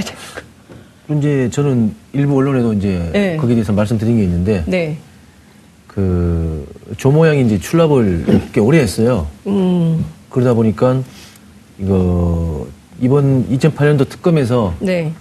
[1.07, 3.37] 그리고 이제 저는 일부 언론에도 이제 네.
[3.37, 4.97] 거기에 대해서 말씀드린 게 있는데 네.
[5.87, 9.27] 그 조모양이 이제 출납을 꽤 오래 했어요.
[9.47, 11.01] 음, 그러다 보니까
[11.79, 12.67] 이거
[13.01, 15.13] 이번 2008년도 특검에서 네.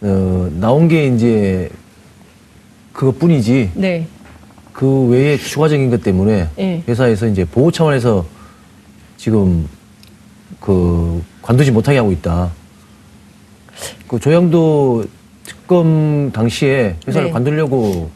[0.00, 1.68] 어, 나온 게 이제
[2.92, 4.06] 그것뿐이지 네.
[4.72, 6.82] 그 외에 추가적인 것 때문에 예.
[6.88, 8.24] 회사에서 이제 보호 차원에서
[9.16, 9.68] 지금
[10.60, 12.50] 그 관두지 못하게 하고 있다.
[14.08, 15.04] 그 조양도
[15.44, 17.32] 특검 당시에 회사를 네.
[17.32, 18.10] 관두려고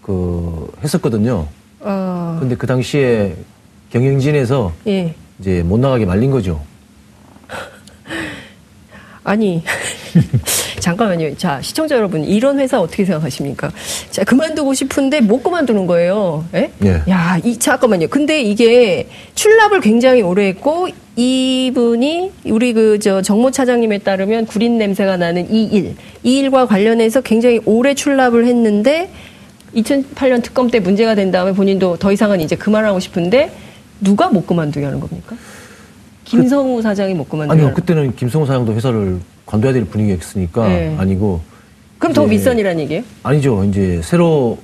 [0.00, 1.48] 그 했었거든요.
[1.80, 3.36] 아, 근데 그 당시에
[3.90, 5.14] 경영진에서 예.
[5.38, 6.60] 이제 못 나가게 말린 거죠.
[9.24, 9.62] 아니
[10.82, 11.36] 잠깐만요.
[11.36, 13.70] 자 시청자 여러분 이런 회사 어떻게 생각하십니까?
[14.10, 16.44] 자 그만두고 싶은데 못 그만두는 거예요.
[16.54, 16.72] 예?
[16.84, 17.02] 예.
[17.08, 18.08] 야, 이 잠깐만요.
[18.08, 25.16] 근데 이게 출납을 굉장히 오래 했고 이분이 우리 그 저 정모 차장님에 따르면 구린 냄새가
[25.18, 29.08] 나는 이 일, 이 일과 관련해서 굉장히 오래 출납을 했는데
[29.76, 33.52] 2008년 특검 때 문제가 된 다음에 본인도 더 이상은 이제 그만하고 싶은데
[34.00, 35.36] 누가 못 그만두게 하는 겁니까?
[36.24, 40.96] 김성우 사장이 못 그만두면 아니요, 그때는 김성호 사장도 회사를 관둬야 될 분위기였으니까 네.
[40.98, 41.40] 아니고
[41.98, 43.02] 그럼 더 윗선이라는 얘기예요?
[43.22, 43.64] 아니죠.
[43.64, 44.58] 이제 새로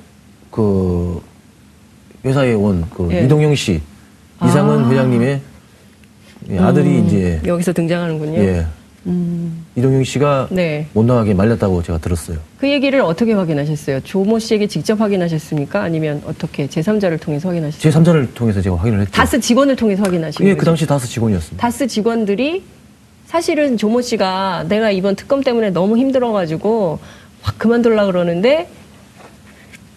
[0.50, 1.20] 그
[2.24, 3.24] 회사에 온그 예.
[3.24, 3.80] 이동영 씨
[4.44, 4.90] 이상은 아.
[4.90, 5.40] 회장님의
[6.50, 8.38] 예, 아들이 음, 이제 여기서 등장하는군요.
[8.38, 8.66] 예
[9.76, 10.86] 이동영 씨가 네.
[10.92, 12.38] 못 나가게 말렸다고 제가 들었어요.
[12.58, 14.00] 그 얘기를 어떻게 확인하셨어요?
[14.00, 15.82] 조모 씨에게 직접 확인하셨습니까?
[15.82, 17.80] 아니면 어떻게 제3자를 통해서 확인하셨어요?
[17.80, 19.12] 제 3자를 통해서 제가 확인을 했죠.
[19.12, 20.58] 다스 직원을 통해서 확인하신 예, 거죠?
[20.58, 21.60] 그 당시 다스 직원이었습니다.
[21.60, 22.62] 다스 직원들이
[23.32, 26.98] 사실은 조모 씨가 내가 이번 특검 때문에 너무 힘들어가지고
[27.42, 28.70] 확 그만둘라 그러는데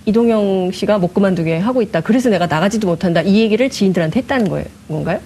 [0.06, 2.02] 이동영 씨가 못 그만두게 하고 있다.
[2.02, 3.22] 그래서 내가 나가지도 못한다.
[3.22, 4.66] 이 얘기를 지인들한테 했다는 거예요.
[4.90, 5.20] 건가요?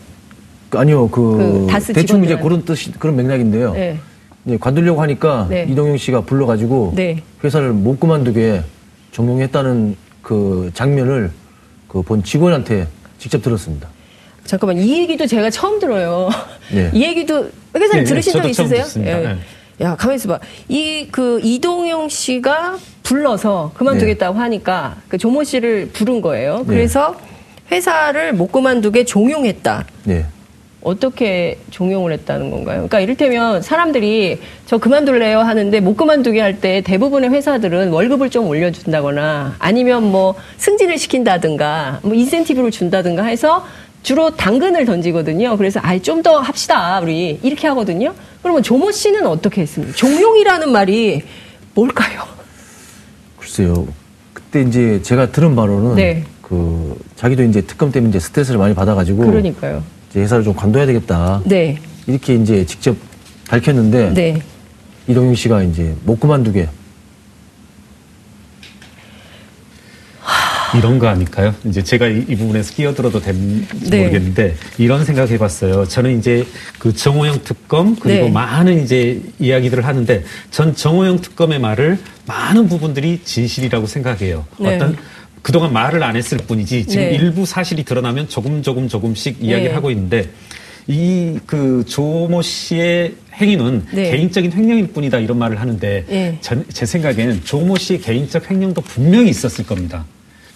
[0.71, 2.37] 아니요, 그, 그 대충 이제.
[2.37, 3.73] 그런 뜻 그런 맥락인데요.
[3.73, 3.97] 네.
[4.45, 5.65] 이제 관두려고 하니까 네.
[5.67, 7.23] 이동영 씨가 불러가지고 네.
[7.43, 8.61] 회사를 못 그만두게
[9.13, 11.31] 종용했다는 그 장면을
[11.87, 12.87] 그 본 직원한테
[13.17, 13.89] 직접 들었습니다.
[14.43, 16.29] 잠깐만 이 얘기도 제가 처음 들어요.
[16.71, 16.91] 네.
[16.93, 19.03] 이 얘기도 회사님 네, 네, 들으신 적 저도 처음 있으세요?
[19.21, 19.37] 네.
[19.81, 20.39] 야 가만 있어봐.
[20.69, 26.59] 이 그 이동영 씨가 불러서 그만두겠다고 하니까 그 조모 씨를 부른 거예요.
[26.59, 26.63] 네.
[26.65, 27.15] 그래서
[27.71, 29.85] 회사를 못 그만두게 종용했다.
[30.05, 30.25] 네.
[30.81, 32.75] 어떻게 종용을 했다는 건가요?
[32.77, 39.55] 그러니까 이를테면 사람들이 저 그만둘래요 하는데 못 그만두게 할 때 대부분의 회사들은 월급을 좀 올려준다거나
[39.57, 43.65] 아니면 뭐 승진을 시킨다든가 뭐 인센티브를 준다든가 해서
[44.05, 45.57] 주로 당근을 던지거든요.
[45.57, 48.13] 그래서 아이 좀 더 합시다 우리 이렇게 하거든요.
[48.41, 49.93] 그러면 조모 씨는 어떻게 했습니까?
[49.95, 51.21] 종용이라는 말이
[51.73, 52.21] 뭘까요?
[53.37, 53.87] 글쎄요.
[54.33, 56.23] 그때 이제 제가 들은 바로는 네.
[56.41, 59.83] 그 자기도 이제 특검 때문에 이제 스트레스를 많이 받아가지고 그러니까요.
[60.09, 61.41] 이제 회사를 좀 관둬야 되겠다.
[61.45, 62.95] 네, 이렇게 이제 직접
[63.49, 64.41] 밝혔는데 네.
[65.07, 66.69] 이동영 씨가 이제 못 그만두게
[70.77, 71.53] 이런 거 아닐까요?
[71.65, 73.99] 이제 제가 이, 이 부분에서 끼어들어도 될지 네.
[73.99, 75.87] 모르겠는데 이런 생각 해봤어요.
[75.87, 76.45] 저는 이제
[76.79, 78.31] 그 정호영 특검 그리고 네.
[78.31, 84.45] 많은 이제 이야기들을 하는데 전 정호영 특검의 말을 많은 부분들이 진실이라고 생각해요.
[84.59, 84.75] 네.
[84.75, 84.97] 어떤
[85.41, 87.15] 그동안 말을 안 했을 뿐이지 지금 네.
[87.15, 89.73] 일부 사실이 드러나면 조금 조금 조금씩 이야기를 네.
[89.73, 90.29] 하고 있는데
[90.87, 94.11] 이 그 조모 씨의 행위는 네.
[94.11, 96.37] 개인적인 횡령일 뿐이다 이런 말을 하는데 네.
[96.41, 100.05] 전- 제 생각에는 조모 씨의 개인적 횡령도 분명히 있었을 겁니다.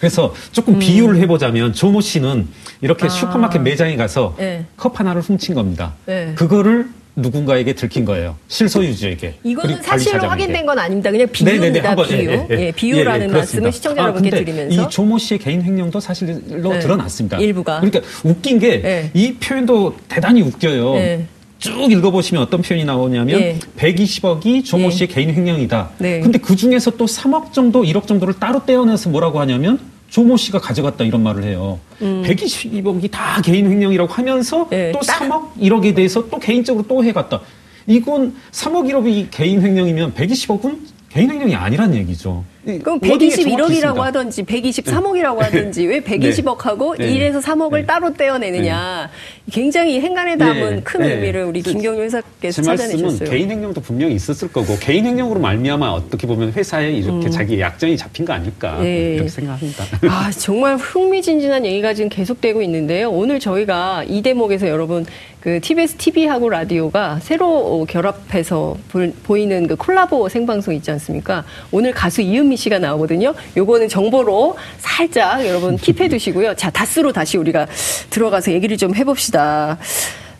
[0.00, 0.78] 그래서 조금 음.
[0.78, 2.48] 비유를 해보자면 조모 씨는
[2.80, 3.08] 이렇게 아.
[3.08, 4.64] 슈퍼마켓 매장에 가서 네.
[4.76, 5.94] 컵 하나를 훔친 겁니다.
[6.06, 6.32] 네.
[6.34, 8.36] 그거를 누군가에게 들킨 거예요.
[8.48, 9.34] 실소유주에게.
[9.44, 10.26] 이거는 사실로.
[10.28, 11.10] 확인된 건 아닙니다.
[11.10, 11.88] 그냥 네네네, 비유입니다.
[11.90, 12.18] 한번, 비유.
[12.18, 12.66] 예, 예, 예.
[12.66, 13.72] 예, 비유라는 예, 예, 말씀을.
[13.72, 16.78] 시청자 아, 여러분께 근데 드리면서 이 조모 씨의 개인 횡령도 사실로 네.
[16.78, 17.38] 드러났습니다.
[17.38, 17.80] 일부가.
[17.80, 19.10] 그러니까 웃긴 게 네.
[19.12, 20.94] 이 표현도 대단히 웃겨요.
[20.94, 21.26] 네.
[21.58, 23.58] 쭉 읽어보시면 어떤 표현이 나오냐면 예.
[23.76, 24.90] 120억이 조모 예.
[24.90, 25.90] 씨의 개인 횡령이다.
[25.98, 26.20] 네.
[26.20, 29.78] 근데 그 중에서 또 3억 정도, 1억 정도를 따로 떼어내서 뭐라고 하냐면
[30.10, 31.78] 조모 씨가 가져갔다 이런 말을 해요.
[32.00, 34.68] 120억이 다 개인 횡령이라고 하면서 음.
[34.72, 37.40] 예, 또 따- 3억 1억에 대해서 또 개인적으로 또 해갔다.
[37.86, 42.44] 이건 3억 1억이 개인 횡령이면 120억은 개인 횡령이 아니란 얘기죠.
[42.64, 44.02] 그럼 워딩이 정확히 121억이라고 있습니다.
[44.04, 47.12] 하던지 123억이라고 하든지 왜 120억하고 네.
[47.14, 47.86] 1에서 3억을 네.
[47.86, 49.08] 따로 떼어내느냐.
[49.50, 50.80] 굉장히 행간에 담은 네.
[50.82, 51.14] 큰 네.
[51.14, 53.28] 의미를 우리 그 김경유 회사께서 찾아내셨어요.
[53.30, 58.24] 개인 행령도 분명히 있었을 거고 개인 행령으로 말미암아 어떻게 보면 회사에 이렇게 자기 약점이 잡힌
[58.26, 58.82] 거 아닐까 음.
[58.84, 59.14] 네.
[59.14, 59.84] 이렇게 생각합니다.
[60.08, 63.10] 아, 정말 흥미진진한 얘기가 지금 계속되고 있는데요.
[63.10, 65.06] 오늘 저희가 이 대목에서 여러분
[65.40, 71.44] 그 TBS TV하고 라디오가 새로 결합해서 볼- 보이는 그 콜라보 생방송 있지 않습니까?
[71.72, 73.34] 오늘 가수 이은 미 씨가 나오거든요.
[73.56, 76.54] 요거는 정보로 살짝 여러분 킵해 두시고요.
[76.56, 77.66] 자, 다스로 다시 우리가
[78.10, 79.78] 들어가서 얘기를 좀 해봅시다.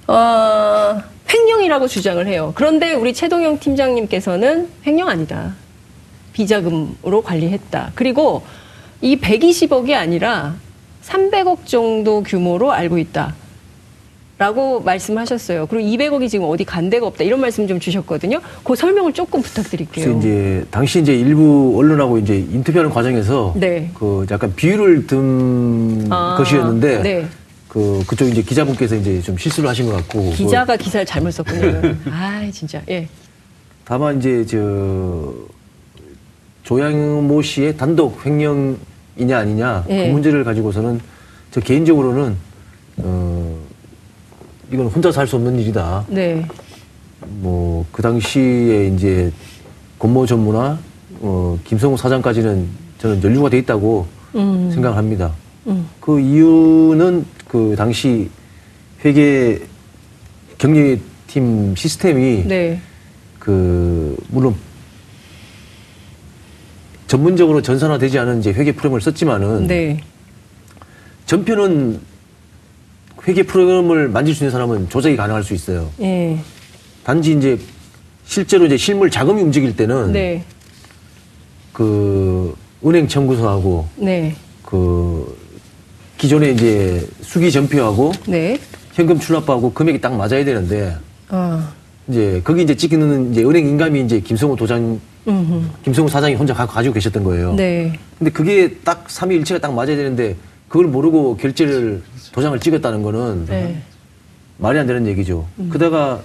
[0.07, 2.53] 어, 횡령이라고 주장을 해요.
[2.57, 5.55] 그런데 우리 최동영 팀장님께서는 횡령 아니다.
[6.33, 7.93] 비자금으로 관리했다.
[7.95, 8.43] 그리고
[9.01, 10.57] 이 120억이 아니라
[11.05, 13.35] 300억 정도 규모로 알고 있다.
[14.41, 15.67] 라고 말씀하셨어요.
[15.67, 17.25] 그리고 200억이 지금 어디 간 데가 없다.
[17.25, 18.41] 이런 말씀 좀 주셨거든요.
[18.65, 20.03] 그 설명을 조금 부탁드릴게요.
[20.03, 23.91] 그래서 이제 당시 이제 일부 언론하고 이제 인터뷰하는 과정에서 네.
[23.93, 27.29] 그 약간 비유를 든 아, 것이었는데 네.
[27.69, 31.97] 그 그쪽 이제 기자분께서 이제 좀 실수를 하신 것 같고 뭐 기자가 기사를 잘못 썼군요.
[32.11, 32.81] 아, 진짜.
[32.89, 33.07] 예.
[33.85, 35.35] 다만 이제 저
[36.63, 40.07] 조양모 씨의 단독 횡령이냐 아니냐 예.
[40.07, 40.99] 그 문제를 가지고서는
[41.51, 42.37] 저 개인적으로는
[42.97, 43.70] 어
[44.73, 46.05] 이건 혼자서 할수 없는 일이다.
[46.09, 46.47] 네.
[47.27, 49.33] 뭐 그 당시에 이제
[49.99, 50.79] 권모 전무나
[51.21, 52.67] 어 김성우 사장까지는
[52.99, 54.07] 저는 연루가 돼 있다고
[54.37, 54.71] 음.
[54.73, 55.33] 생각합니다.
[55.67, 55.87] 음.
[56.01, 58.31] 그 이유는 그 당시
[59.05, 59.61] 회계
[60.59, 62.81] 경리팀 시스템이 네.
[63.39, 64.55] 그 물론
[67.07, 70.01] 전문적으로 전산화되지 않은 이제 회계 프레임을 썼지만은 네.
[71.27, 72.01] 전편은
[73.27, 75.91] 회계 프로그램을 만질 수 있는 사람은 조작이 가능할 수 있어요.
[76.01, 76.39] 예.
[77.05, 77.59] 단지 이제
[78.25, 80.45] 실제로 이제 실물 자금이 움직일 때는 네.
[81.73, 82.55] 그
[82.85, 84.35] 은행 청구서하고 네.
[84.65, 85.37] 그
[86.19, 88.59] 기존에 이제 수기 전표하고 네.
[88.93, 90.97] 현금 출납하고 금액이 딱 맞아야 되는데
[91.29, 91.73] 아.
[92.09, 95.63] 이제 거기 이제 찍는 이제 은행 인감이 이제 김성호 도장 음흠.
[95.85, 97.55] 김성호 사장이 혼자 가- 가지고 계셨던 거예요.
[97.55, 97.93] 네.
[98.19, 100.37] 근데 그게 딱 삼위일체가 딱 맞아야 되는데
[100.71, 103.83] 그걸 모르고 결제를 도장을 찍었다는 거는 네.
[104.57, 105.49] 말이 안 되는 얘기죠.
[105.69, 106.23] 그다가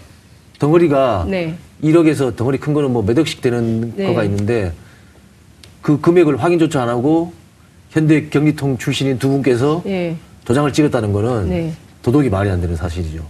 [0.60, 1.56] 덩어리가 네.
[1.84, 4.06] 1억에서 덩어리 큰 거는 뭐 몇 억씩 되는 네.
[4.06, 4.72] 거가 있는데
[5.82, 7.34] 그 금액을 확인조차 안 하고
[7.90, 10.16] 현대 경리통 출신인 두 분께서 예.
[10.46, 11.74] 도장을 찍었다는 거는 네.
[12.04, 13.26] 도덕이 말이 안 되는 사실이죠.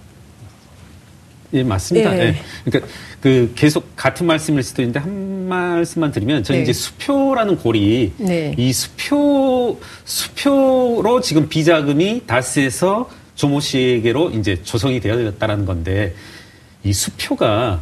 [1.56, 2.18] 예, 맞습니다.
[2.18, 2.22] 예.
[2.28, 2.36] 예.
[2.66, 2.92] 그러니까
[3.22, 6.64] 그 계속 같은 말씀일 수도 있는데 한 말씀만 드리면 저는 네.
[6.64, 8.54] 이제 수표라는 골이 네.
[8.58, 16.14] 이 수표 수표로 지금 비자금이 다스에서 조모 씨에게로 이제 조성이 되어졌다라는 건데
[16.84, 17.82] 이 수표가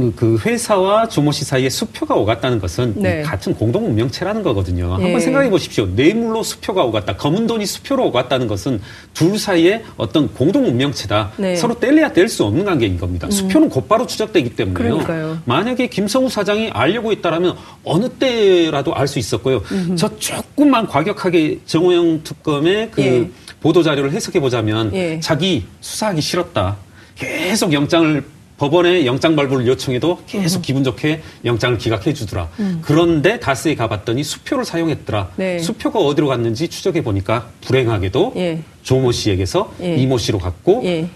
[0.00, 3.20] 그- 그 회사와 조모 씨 사이에 수표가 오갔다는 것은 네.
[3.20, 4.96] 이 같은 공동 운명체라는 거거든요.
[5.00, 5.02] 예.
[5.04, 5.86] 한번 생각해 보십시오.
[5.86, 7.16] 뇌물로 수표가 오갔다.
[7.16, 8.80] 검은 돈이 수표로 오갔다는 것은
[9.14, 11.32] 둘 사이에 어떤 공동 운명체다.
[11.38, 11.50] 네.
[11.52, 11.56] 음.
[11.56, 13.30] 서로 뗄래야 뗄 수 없는 관계인 겁니다.
[13.30, 14.74] 수표는 곧바로 추적되기 때문에요.
[14.98, 15.38] 그러니까요.
[15.44, 19.62] 만약에 김성우 사장이 알려고 했다라면 어느 때라도 알 수 있었고요.
[19.96, 23.30] 저 조금만 과격하게 정호영 특검의 그 예.
[23.60, 25.18] 보도 자료를 해석해 보자면 예.
[25.20, 26.76] 자기 수사하기 싫었다.
[27.14, 28.22] 계속 영장을
[28.58, 32.48] 법원에 영장 발부를 요청해도 계속 기분 좋게 영장을 기각해 주더라.
[32.82, 35.30] 그런데 다스에 가봤더니 수표를 사용했더라.
[35.36, 35.58] 네.
[35.58, 38.62] 수표가 어디로 갔는지 추적해 보니까 불행하게도 예.
[38.82, 39.96] 조모 씨에게서 예.
[39.96, 41.08] 이모 씨로 갔고 예.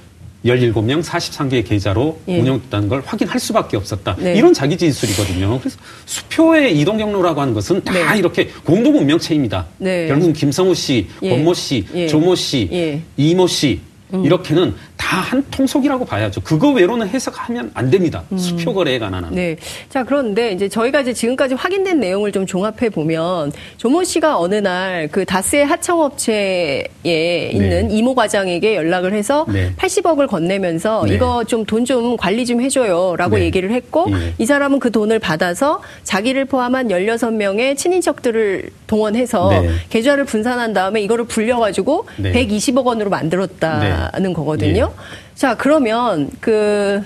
[0.45, 2.41] 17명 43개의 계좌로 예.
[2.41, 4.17] 운영됐다는 걸 확인할 수밖에 없었다.
[4.19, 4.35] 네.
[4.37, 5.59] 이런 자기 진술이거든요.
[5.61, 8.19] 그래서 수표의 이동 경로라고 하는 것은 다 네.
[8.19, 9.67] 이렇게 공동 운명체입니다.
[9.79, 10.09] 네.
[10.09, 11.31] 결국은 김성우 씨, 예.
[11.31, 12.07] 권모 씨, 예.
[12.07, 13.03] 조모 씨, 예.
[13.17, 13.81] 이모 씨
[14.13, 16.41] 이렇게는 다 한 통속이라고 봐야죠.
[16.43, 18.23] 그거 외로는 해석하면 안 됩니다.
[18.37, 19.33] 수표 거래에 관한 한.
[19.33, 19.37] 음.
[19.37, 19.57] 네.
[19.89, 25.09] 자, 그런데 이제 저희가 이제 지금까지 확인된 내용을 좀 종합해 보면 조모 씨가 어느 날
[25.11, 29.73] 그 다스의 하청업체에 있는 이모 과장에게 연락을 해서 네.
[29.77, 31.15] 80억을 건네면서 네.
[31.15, 33.45] 이거 좀 돈좀 관리 좀 해줘요라고 네.
[33.45, 34.35] 얘기를 했고 예.
[34.39, 39.71] 이 사람은 그 돈을 받아서 자기를 포함한 16명의 친인척들을 동원해서 네.
[39.89, 42.33] 계좌를 분산한 다음에 이거를 불려가지고 네.
[42.33, 44.33] 120억 원으로 만들었다는 네.
[44.33, 44.90] 거거든요.
[45.35, 47.03] 자, 그러면 그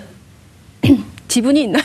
[1.29, 1.83] 지분이 있나요?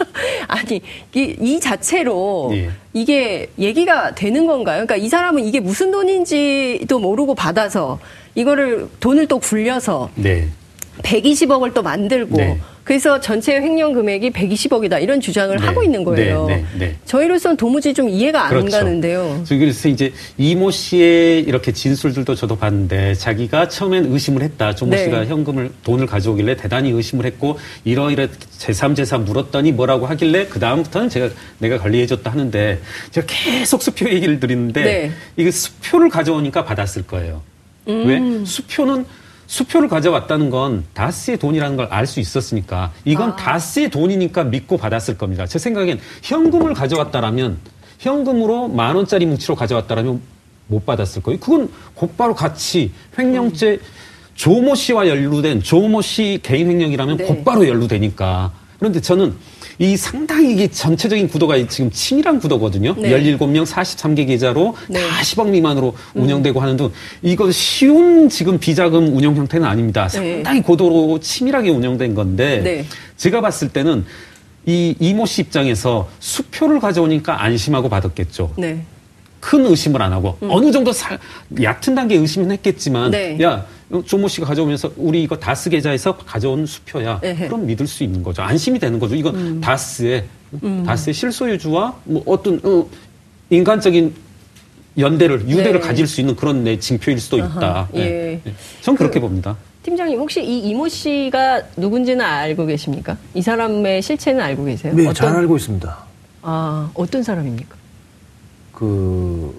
[0.48, 0.80] 아니,
[1.14, 2.70] 이, 이 자체로 예.
[2.92, 4.86] 이게 얘기가 되는 건가요?
[4.86, 7.98] 그러니까 이 사람은 이게 무슨 돈인지도 모르고 받아서
[8.34, 10.48] 이거를 돈을 또 굴려서 네.
[11.02, 12.60] 120억을 또 만들고 네.
[12.86, 15.66] 그래서 전체 횡령 금액이 120억이다 이런 주장을 네.
[15.66, 16.46] 하고 있는 거예요.
[16.46, 16.96] 네, 네, 네.
[17.04, 18.76] 저희로서는 도무지 좀 이해가 안 그렇죠.
[18.78, 19.42] 가는데요.
[19.48, 24.76] 그래서 이제 이모 씨의 이렇게 진술들도 저도 봤는데 자기가 처음엔 의심을 했다.
[24.76, 25.04] 조모 네.
[25.04, 28.28] 씨가 현금을 돈을 가져오길래 대단히 의심을 했고 이러이러
[28.58, 32.80] 제3제사 물었더니 뭐라고 하길래 그 다음부터는 제가 내가 관리해줬다 하는데
[33.10, 35.12] 제가 계속 수표 얘기를 드리는데 네.
[35.36, 37.42] 이게 수표를 가져오니까 받았을 거예요.
[37.88, 38.06] 음.
[38.06, 39.04] 왜 수표는
[39.46, 43.36] 수표를 가져왔다는 건 다스의 돈이라는 걸 알 수 있었으니까 이건 아.
[43.36, 45.46] 다스의 돈이니까 믿고 받았을 겁니다.
[45.46, 47.58] 제 생각엔 현금을 가져왔다라면
[47.98, 50.20] 현금으로 만 원짜리 뭉치로 가져왔다라면
[50.68, 51.38] 못 받았을 거예요.
[51.40, 53.78] 그건 곧바로 같이 횡령죄
[54.34, 57.24] 조모 씨와 연루된 조모 씨 개인 횡령이라면 네.
[57.24, 58.52] 곧바로 연루되니까.
[58.78, 59.34] 그런데 저는
[59.78, 62.94] 이 상당히 이게 전체적인 구도가 지금 치밀한 구도거든요.
[62.98, 63.10] 네.
[63.10, 65.00] 17명 43개 계좌로 네.
[65.00, 66.90] 다 10억 미만으로 운영되고 하는 등
[67.22, 70.08] 이거 쉬운 지금 비자금 운영 형태는 아닙니다.
[70.08, 72.84] 상당히 고도로 치밀하게 운영된 건데 네.
[73.16, 74.04] 제가 봤을 때는
[74.64, 78.54] 이 이모 씨 입장에서 수표를 가져오니까 안심하고 받았겠죠.
[78.56, 78.82] 네.
[79.40, 81.18] 큰 의심을 안 하고 어느 정도 살,
[81.60, 83.38] 얕은 단계 의심은 했겠지만 네.
[83.42, 83.64] 야
[84.04, 87.44] 조모 씨가 가져오면서 우리 이거 다스 계좌에서 가져온 수표야 에헤.
[87.44, 87.48] 음.
[87.48, 90.24] 그럼 믿을 수 있는 거죠 안심이 되는 거죠 이건 다스의
[90.84, 92.86] 다스의 실소유주와 뭐 어떤 어,
[93.50, 94.14] 인간적인
[94.98, 95.86] 연대를 유대를 네.
[95.86, 98.00] 가질 수 있는 그런 내 징표일 수도 있다 아하, 예.
[98.00, 98.40] 예.
[98.46, 98.54] 예.
[98.80, 103.16] 전 그렇게 봅니다 팀장님 혹시 이 이모 씨가 누군지는 알고 계십니까?
[103.34, 104.92] 이 사람의 실체는 알고 계세요?
[104.92, 105.96] 네, 잘 알고 있습니다.
[106.42, 107.76] 아 어떤 사람입니까?
[108.76, 109.58] 그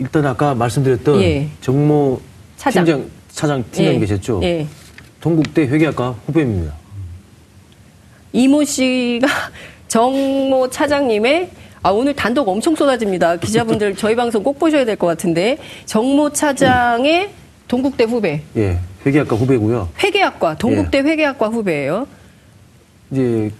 [0.00, 1.48] 일단 아까 말씀드렸던 예.
[1.60, 2.20] 정모
[2.56, 2.84] 차장.
[2.84, 3.98] 팀장 차장 팀장 예.
[4.00, 4.40] 계셨죠.
[4.42, 4.66] 예.
[5.20, 6.74] 동국대 회계학과 후배입니다.
[8.32, 9.28] 이모 씨가
[9.88, 11.50] 정모 차장님의
[11.82, 13.36] 아 오늘 단독 엄청 쏟아집니다.
[13.36, 15.56] 기자분들 저희 방송 꼭 보셔야 될 것 같은데
[15.86, 17.30] 정모 차장의
[17.68, 19.88] 동국대 후배 예, 회계학과 후배고요.
[20.02, 21.02] 회계학과 동국대 예.
[21.02, 22.06] 회계학과 후배예요.
[23.12, 23.52] 이제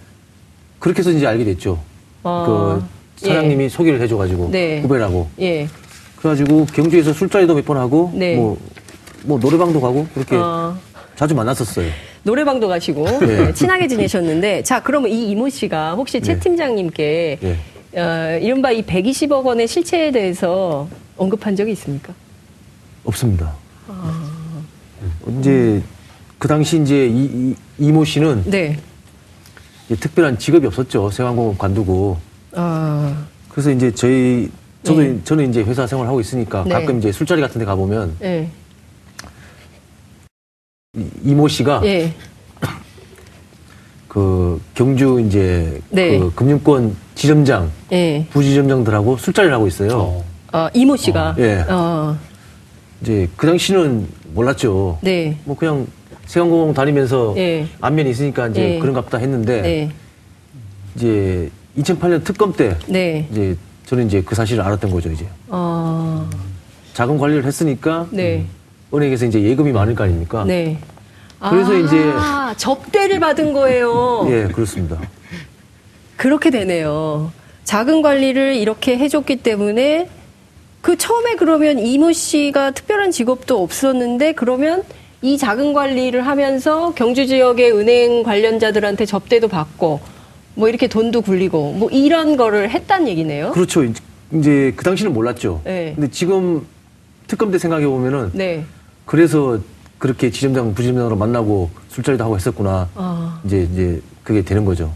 [0.81, 1.79] 그렇게 해서 이제 알게 됐죠.
[2.25, 2.85] 아, 그
[3.29, 4.81] 사장님이 소개를 해줘가지고 네.
[4.81, 5.29] 후배라고.
[5.41, 5.69] 예.
[6.19, 8.37] 그래가지고 경주에서 술자리도 몇 번 하고 네.
[8.37, 10.77] 뭐뭐 노래방도 가고 그렇게 어.
[11.17, 11.91] 자주 만났었어요.
[12.23, 13.27] 노래방도 가시고 네.
[13.27, 16.41] 네, 친하게 지내셨는데 자 그러면 이 이모 씨가 혹시 최 네.
[16.41, 18.01] 팀장님께 예.
[18.01, 22.13] 어, 이른바 이 120억 원의 실체에 대해서 언급한 적이 있습니까?
[23.05, 23.55] 없습니다.
[25.41, 25.83] 이제
[26.39, 28.79] 그 당시 이제 이, 이, 이모 씨는 네.
[29.89, 31.11] 특별한 직업이 없었죠.
[31.11, 32.19] 세관공업 관두고.
[32.55, 34.51] 아, 그래서 이제 저희
[34.83, 35.19] 저도 네.
[35.25, 36.71] 저는 이제 회사 생활 하고 있으니까 네.
[36.71, 38.49] 가끔 이제 술자리 같은 데 가 보면 예.
[40.97, 42.13] 이- 이모 씨가 예.
[44.09, 46.19] 그 경주 이제 네.
[46.19, 48.27] 그 금융권 지점장 예.
[48.31, 49.91] 부지점장들하고 술자리를 하고 있어요.
[49.99, 50.25] 어.
[50.53, 51.37] 아, 이모 씨가.
[51.39, 51.61] 예.
[51.69, 52.17] 어,
[53.03, 54.99] 이제 그 당시는 몰랐죠.
[55.03, 55.37] 네.
[55.45, 55.87] 뭐 그냥
[56.27, 57.67] 세관공업 다니면서 예.
[57.81, 58.79] 안면이 있으니까 이제 예.
[58.79, 59.91] 그런가 보다 했는데 네.
[60.97, 63.27] 이제 2008년 특검 때 네.
[63.31, 63.57] 이제
[63.87, 66.29] 저는 이제 그 사실을 알았던 거죠 이제 어,
[66.95, 68.47] 자금 관리를 했으니까 네.
[68.93, 70.45] 은행에서 이제 예금이 많을 거 아닙니까?
[70.45, 70.79] 네.
[71.49, 71.73] 그래서
[72.19, 74.27] 아, 접대를 받은 거예요.
[74.29, 75.01] 예, 그렇습니다.
[76.17, 77.33] 그렇게 되네요.
[77.65, 80.11] 자금 관리를 이렇게 해줬기 때문에
[80.83, 84.83] 그 처음에 그러면 이모 씨가 특별한 직업도 없었는데 그러면
[85.23, 90.01] 이 자금 관리를 하면서 경주 지역의 은행 관련자들한테 접대도 받고
[90.55, 93.53] 뭐 이렇게 돈도 굴리고 뭐 이런 거를 했단 얘기네요.
[93.53, 93.85] 그렇죠.
[93.85, 95.61] 이제- 그 당시는 몰랐죠.
[95.65, 95.93] 네.
[95.95, 96.67] 근데 지금
[97.27, 98.65] 특검 때 생각해 보면은 네.
[99.05, 99.59] 그래서
[99.99, 102.89] 그렇게 지점장 부지점장으로 만나고 술자리도 하고 했었구나.
[102.95, 103.41] 아.
[103.45, 104.93] 이제 이제 그게 되는 거죠.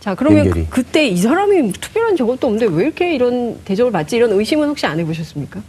[0.00, 0.66] 자, 그러면 연결이.
[0.70, 4.16] 그, 때 이 사람이 특별한 적도 없는데 왜 이렇게 이런 대접을 받지?
[4.16, 5.60] 이런 의심은 혹시 안 해보셨습니까?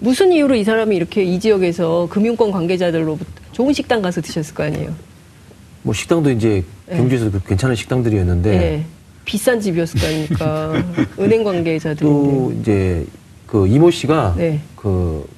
[0.00, 4.92] 무슨 이유로 이 사람이 이렇게 이 지역에서 금융권 관계자들로부터 좋은 식당 가서 드셨을 거 아니에요?
[5.84, 6.96] 뭐 식당도 이제 네.
[6.96, 8.86] 경주에서 그 괜찮은 식당들이었는데 네.
[9.24, 10.72] 비싼 집이었을 거 아닙니까?
[11.20, 12.02] 은행 관계자들인데.
[12.02, 13.06] 또 이제
[13.46, 14.60] 그 이모 씨가 네.
[14.76, 15.28] 그,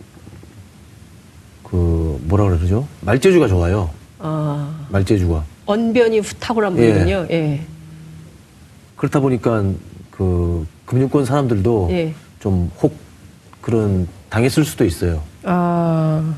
[1.64, 2.86] 그 뭐라 그러죠?
[3.00, 3.90] 말재주가 좋아요.
[4.20, 5.44] 아, 말재주가.
[5.66, 7.26] 언변이 탁월한 분이군요.
[7.30, 7.60] 예.
[8.96, 9.64] 그렇다 보니까
[10.12, 12.14] 그 금융권 사람들도 예.
[12.38, 12.96] 좀혹
[13.60, 15.22] 그런 당했을 수도 있어요.
[15.42, 16.36] 아.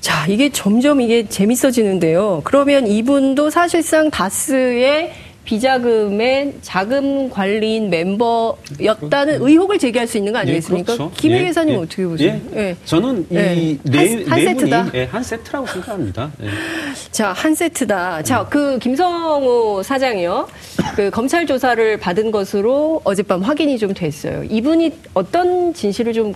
[0.00, 2.40] 자, 이게 점점 이게 재밌어지는데요.
[2.44, 5.12] 그러면 이분도 사실상 다스의
[5.44, 10.94] 비자금의 자금 관리인 멤버였다는 의혹을 제기할 수 있는 거 아니겠습니까?
[10.94, 11.10] 그렇죠.
[11.16, 11.78] 김혜 예, 계사님 예.
[11.78, 12.40] 은 어떻게 보세요?
[12.54, 12.60] 예.
[12.60, 12.76] 예.
[12.84, 13.54] 저는 예.
[13.56, 14.84] 이 한- 네, 한네 세트다?
[14.84, 16.30] 분이 예, 한 세트라고 생각합니다.
[16.42, 16.48] 예.
[17.10, 18.22] 자, 한 세트다.
[18.22, 20.48] 자, 그 김성호 사장이요.
[20.94, 24.44] 그 검찰 조사를 받은 것으로 어젯밤 확인이 좀 됐어요.
[24.44, 26.32] 이분이 어떤 진실을 좀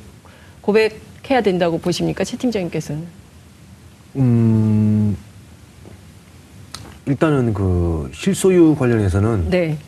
[0.61, 2.24] 고백해야 된다고 보십니까?
[2.24, 3.24] 최 팀장님께서는.
[4.16, 5.16] 음,
[7.07, 9.79] 일단은 그 실소유 관련해서는 네.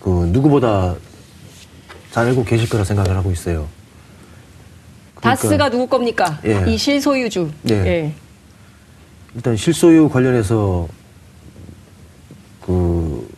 [0.00, 0.96] 그 누구보다
[2.10, 3.68] 잘 알고 계실 거라 생각을 하고 있어요.
[5.14, 6.40] 그러니까 다스가 누구 겁니까?
[6.44, 6.64] 예.
[6.66, 7.50] 이 실소유주.
[7.62, 7.74] 네.
[7.74, 8.14] 예.
[9.34, 10.88] 일단 실소유 관련해서
[12.62, 13.28] 그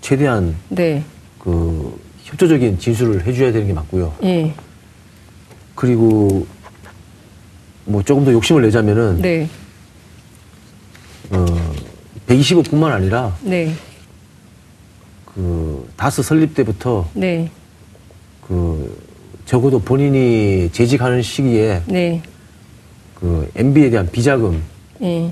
[0.00, 1.04] 최대한 네.
[1.38, 4.14] 그 협조적인 진술을 해줘야 되는 게 맞고요.
[4.24, 4.54] 예.
[5.74, 6.46] 그리고
[7.84, 9.48] 뭐 조금 더 욕심을 내자면은 네.
[11.30, 11.44] 어
[12.26, 13.74] 120억뿐만 아니라 네.
[15.24, 17.50] 그 다스 설립 때부터 네.
[18.46, 19.00] 그
[19.46, 22.22] 적어도 본인이 재직하는 시기에 네.
[23.14, 24.62] 그 MB에 대한 비자금
[25.02, 25.30] 예.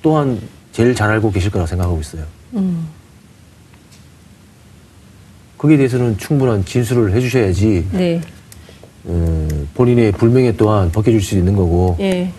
[0.00, 0.40] 또한
[0.72, 2.24] 제일 잘 알고 계실 거라 생각하고 있어요.
[2.54, 2.88] 음.
[5.58, 8.20] 거기에 대해서는 충분한 진술을 해주셔야지 네.
[9.04, 12.30] 어, 본인의 불명예 또한 벗겨줄 수 있는 거고 예.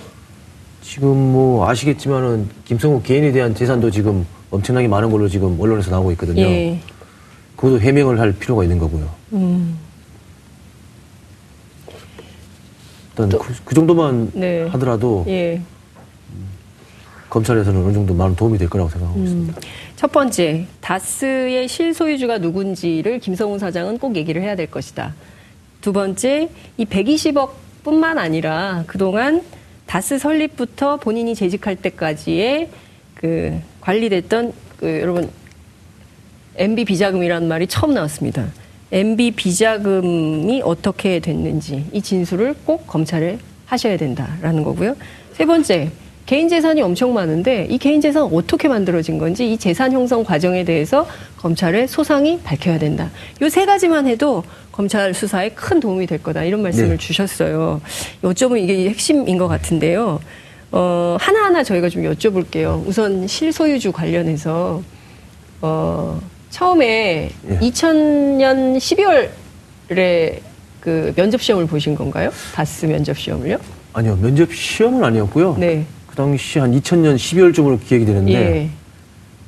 [0.81, 6.41] 지금 뭐 아시겠지만은 김성우 개인에 대한 재산도 지금 엄청나게 많은 걸로 지금 언론에서 나오고 있거든요.
[6.41, 6.79] 예.
[7.55, 9.09] 그것도 해명을 할 필요가 있는 거고요.
[9.33, 9.77] 음.
[13.09, 14.63] 일단 그, 그 정도만 네.
[14.67, 15.61] 하더라도 예.
[17.29, 19.23] 검찰에서는 어느 정도 많은 도움이 될 거라고 생각하고 음.
[19.23, 19.61] 있습니다.
[19.95, 25.13] 첫 번째, 다스의 실소유주가 누군지를 김성훈 사장은 꼭 얘기를 해야 될 것이다.
[25.83, 27.49] 두 번째, 이 120억
[27.83, 29.43] 뿐만 아니라 그동안
[29.85, 32.69] 다스 설립부터 본인이 재직할 때까지의
[33.13, 35.29] 그 관리됐던 그 여러분
[36.55, 38.47] MB 비자금이라는 말이 처음 나왔습니다.
[38.93, 44.95] MB 비자금이 어떻게 됐는지 이 진술을 꼭 검찰에 하셔야 된다라는 거고요.
[45.33, 45.91] 세 번째,
[46.33, 51.05] 개인 재산이 엄청 많은데 이 개인 재산 어떻게 만들어진 건지 이 재산 형성 과정에 대해서
[51.37, 53.11] 검찰의 소상히 밝혀야 된다.
[53.43, 56.97] 요 세 가지만 해도 검찰 수사에 큰 도움이 될 거다 이런 말씀을 네.
[56.97, 57.79] 주셨어요.
[58.23, 60.19] 여쭤보면 이게 핵심인 것 같은데요.
[60.71, 62.83] 어, 하나하나 저희가 좀 여쭤볼게요.
[62.87, 64.81] 우선 실소유주 관련해서
[65.61, 66.19] 어,
[66.49, 67.59] 처음에 예.
[67.59, 68.77] 2000년
[69.91, 70.39] 12월에
[70.79, 72.31] 그 면접 시험을 보신 건가요?
[72.55, 73.57] 다스 면접 시험을요?
[73.93, 75.57] 아니요, 면접 시험은 아니었고요.
[75.59, 75.85] 네.
[76.13, 78.69] 그 당시 한 2000년 12월쯤으로 기억이 되는데 예.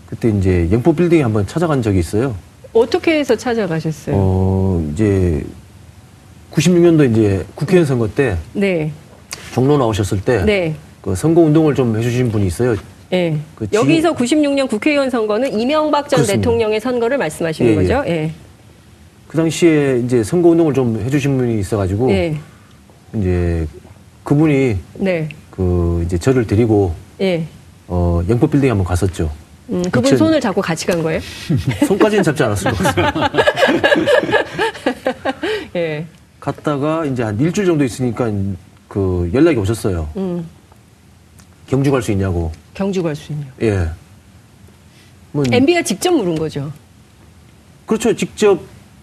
[0.07, 2.35] 그때 이제 영포 빌딩에 한번 찾아간 적이 있어요.
[2.73, 4.15] 어떻게 해서 찾아가셨어요?
[4.17, 5.43] 어, 이제
[6.51, 8.91] 96년도 이제 국회의원 선거 때 네.
[9.53, 10.73] 종로 나오셨을 때 네.
[11.03, 12.75] 그 선거 운동을 좀 해주신 분이 있어요.
[13.13, 13.37] 예.
[13.53, 16.33] 그 지- 여기서 96년 국회의원 선거는 이명박 전 그렇습니다.
[16.41, 18.03] 대통령의 선거를 말씀하시는 예, 거죠?
[18.07, 18.31] 예.
[19.27, 22.35] 그 당시에 이제 선거 운동을 좀 해주신 분이 있어가지고 예.
[23.15, 23.67] 이제
[24.23, 25.29] 그분이 네.
[25.55, 27.45] 그 이제 저를 데리고 예.
[27.87, 29.31] 어, 영포 빌딩에 한번 갔었죠.
[29.69, 31.19] 음, 그분 2000 손을 잡고 같이 간 거예요?
[31.87, 33.31] 손까지는 잡지 않았을 것 같습니다.
[35.75, 36.05] 예.
[36.39, 38.31] 갔다가 이제 한 일주일 정도 있으니까
[38.87, 40.09] 그 연락이 오셨어요.
[40.17, 40.47] 음.
[41.67, 42.51] 경주 갈 수 있냐고.
[42.73, 43.45] 경주 갈 수 있냐.
[43.63, 43.89] 예.
[45.31, 46.71] 뭐 MB가 직접 물은 거죠.
[47.85, 48.15] 그렇죠.
[48.15, 48.59] 직접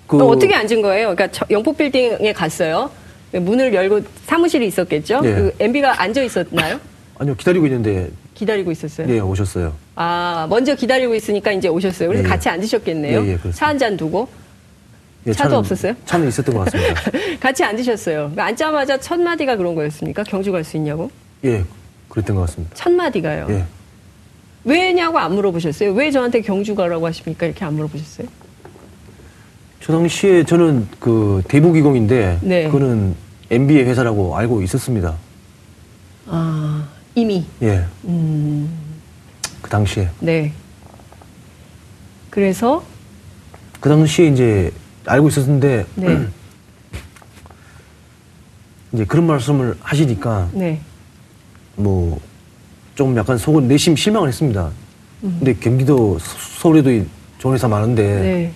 [0.07, 1.15] 그 어떻게 앉은 거예요?
[1.15, 2.91] 그러니까 저- 영포 빌딩에 갔어요.
[3.33, 5.21] 문을 열고 사무실이 있었겠죠?
[5.25, 5.35] 예.
[5.35, 6.79] 그 MB가 앉아 있었나요?
[7.19, 9.09] 아니요 기다리고 있는데 기다리고 있었어요.
[9.15, 9.73] 예 오셨어요.
[9.95, 12.09] 아, 먼저 기다리고 있으니까 이제 오셨어요.
[12.09, 12.29] 그래서 예, 예.
[12.31, 13.19] 같이 앉으셨겠네요.
[13.21, 13.57] 예, 예, 그렇습니다.
[13.59, 14.29] 차한 잔 두고.
[15.27, 15.95] 예, 차도 차는- 없었어요?
[16.05, 17.01] 차는 있었던 것 같습니다.
[17.41, 18.17] 같이 앉으셨어요.
[18.17, 20.25] 그러니까 앉자마자 첫 마디가 그런 거였습니까?
[20.25, 21.11] 경주 갈 수 있냐고?
[21.45, 21.65] 예
[22.09, 22.75] 그랬던 것 같습니다.
[22.75, 23.47] 첫 마디가요.
[23.51, 23.65] 예.
[24.65, 25.93] 왜냐고 안 물어보셨어요?
[25.93, 27.47] 왜 저한테 경주 가라고 하십니까?
[27.47, 28.27] 이렇게 안 물어보셨어요?
[29.85, 32.65] 저 당시에 저는 그 대부기공인데 네.
[32.67, 33.15] 그거는
[33.51, 35.15] MB의 회사라고 알고 있었습니다.
[36.27, 37.45] 아, 이미.
[37.63, 37.85] 예.
[38.05, 38.71] 음,
[39.61, 40.53] 그 당시에 네.
[42.31, 42.83] 그래서,
[43.81, 44.73] 그 당시에 이제
[45.05, 46.27] 알고 있었는데 네.
[48.93, 50.81] 이제 그런 말씀을 하시니까 네.
[51.77, 52.21] 뭐
[52.95, 54.71] 좀 약간 속은 내심 실망을 했습니다.
[55.23, 57.07] 근데 경기도 서- 서울에도 이
[57.39, 58.23] 좋은 회사 많은데 음.
[58.23, 58.53] 네.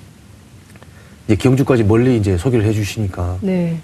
[1.26, 3.78] 이제 경주까지 멀리 이제 소개를 해주시니까 네.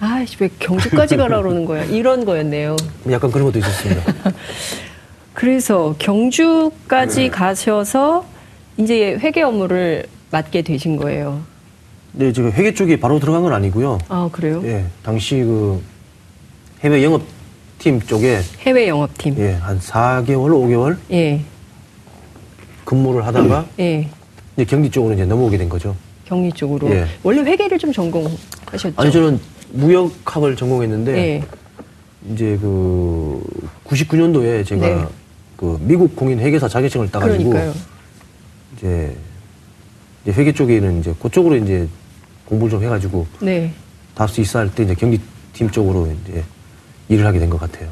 [0.00, 1.84] 아이씨, 왜 경주까지 가라 그러는 거야?
[1.86, 2.76] 이런 거였네요.
[3.10, 4.02] 약간 그런 것도 있었습니다.
[5.32, 8.24] 그래서 경주까지 가셔서
[8.76, 11.42] 이제 회계 업무를 맡게 되신 거예요.
[12.12, 13.98] 네, 지금 회계 쪽에 바로 들어간 건 아니고요.
[14.08, 14.62] 아, 그래요?
[14.64, 15.80] 예, 당시 그
[16.80, 19.36] 해외 영업팀 쪽에 해외 영업팀.
[19.38, 21.40] 예, 한 4개월, 5개월 예.
[22.84, 24.08] 근무를 하다가 예.
[24.56, 25.96] 이제 경기 쪽으로 이제 넘어오게 된 거죠.
[26.26, 26.88] 경리 쪽으로.
[26.90, 27.06] 예.
[27.22, 28.92] 원래 회계를 좀 전공하셨죠?
[28.96, 29.38] 아니 저는
[29.72, 31.42] 무역학을 전공했는데 예.
[32.32, 33.42] 이제 그
[33.86, 35.04] 99년도에 제가 네.
[35.56, 37.74] 그 미국 공인 회계사 자격증을 따가지고 그러니까요.
[38.76, 39.16] 이제,
[40.24, 41.86] 이제 회계 쪽에는 이제 그쪽으로 이제
[42.46, 43.72] 공부를 좀 해가지고 네.
[44.14, 45.20] 답수 입사할 때 이제 경기
[45.52, 46.42] 팀 쪽으로 이제
[47.08, 47.88] 일을 하게 된 것 같아요.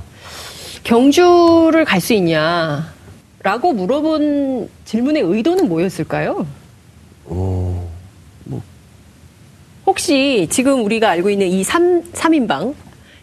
[0.84, 2.92] 경주를 갈 수 있냐?
[3.42, 6.46] 라고 물어본 질문의 의도는 뭐였을까요?
[7.26, 7.88] 어,
[9.86, 12.74] 혹시 지금 우리가 알고 있는 이 3, 삼인방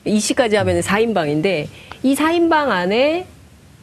[0.05, 1.67] 이 시까지 하면 4인방인데,
[2.03, 3.27] 이 4인방 안에,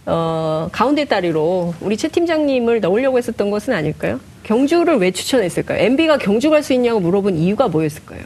[0.06, 4.20] 어, 가운데 다리로 우리 최 팀장님을 넣으려고 했었던 것은 아닐까요?
[4.42, 5.82] 경주를 왜 추천했을까요?
[5.82, 8.20] MB가 경주 갈 수 있냐고 물어본 이유가 뭐였을까요?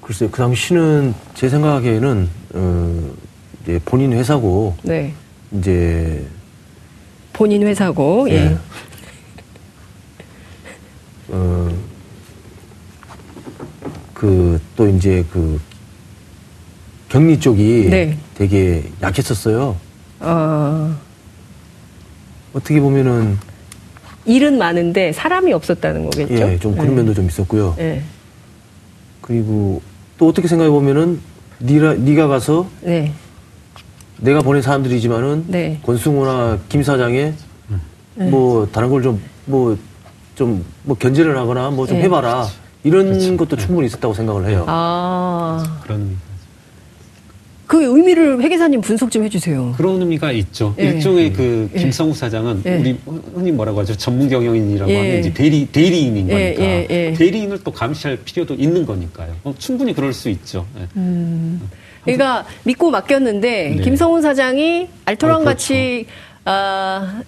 [0.00, 3.10] 글쎄요, 그 당시는 제 생각에는 어,
[3.64, 5.14] 이제 본인 회사고 네.
[5.52, 6.24] 이제
[7.32, 8.34] 본인 회사고, 예.
[8.34, 8.56] 예.
[11.28, 11.68] 어,
[14.12, 15.60] 그, 또 이제 그,
[17.08, 18.16] 격리 쪽이 네.
[18.34, 19.76] 되게 약했었어요.
[20.20, 20.96] 어,
[22.52, 23.36] 어떻게 보면은,
[24.26, 26.34] 일은 많은데 사람이 없었다는 거겠죠?
[26.34, 26.94] 예, 좀 그런 네.
[26.94, 27.74] 면도 좀 있었고요.
[27.78, 28.02] 예.
[29.20, 29.82] 그리고
[30.18, 31.20] 또 어떻게 생각해 보면은,
[31.60, 33.12] 니가, 니가 가서 네.
[34.18, 35.80] 내가 보낸 사람들이지만은, 네.
[35.84, 37.34] 권승호나 김 사장의
[38.30, 39.76] 뭐, 다른 걸 좀, 뭐,
[40.34, 42.04] 좀, 뭐, 견제를 하거나 뭐좀 네.
[42.04, 42.46] 해봐라.
[42.84, 44.64] 이런 것도 충분히 있었다고 생각을 해요.
[44.68, 46.16] 아, 그런 의미.
[47.66, 49.72] 그 의미를 회계사님 분석 좀 해주세요.
[49.78, 50.74] 그런 의미가 있죠.
[50.78, 50.84] 예.
[50.84, 51.78] 일종의 그 예.
[51.80, 52.76] 김성우 사장은 예.
[52.76, 52.98] 우리
[53.34, 53.96] 흔히 뭐라고 하죠?
[53.96, 54.96] 전문 경영인이라고 예.
[54.96, 57.14] 하는 이제 대리 대리인인 예, 거니까 예, 예.
[57.14, 59.32] 대리인을 또 감시할 필요도 있는 거니까요.
[59.44, 60.66] 어, 충분히 그럴 수 있죠.
[60.78, 60.86] 예.
[62.04, 63.82] 그러니까 믿고 맡겼는데 네.
[63.82, 65.50] 김성훈 사장이 알토랑 아, 그렇죠.
[65.50, 66.06] 같이
[66.44, 67.22] 아,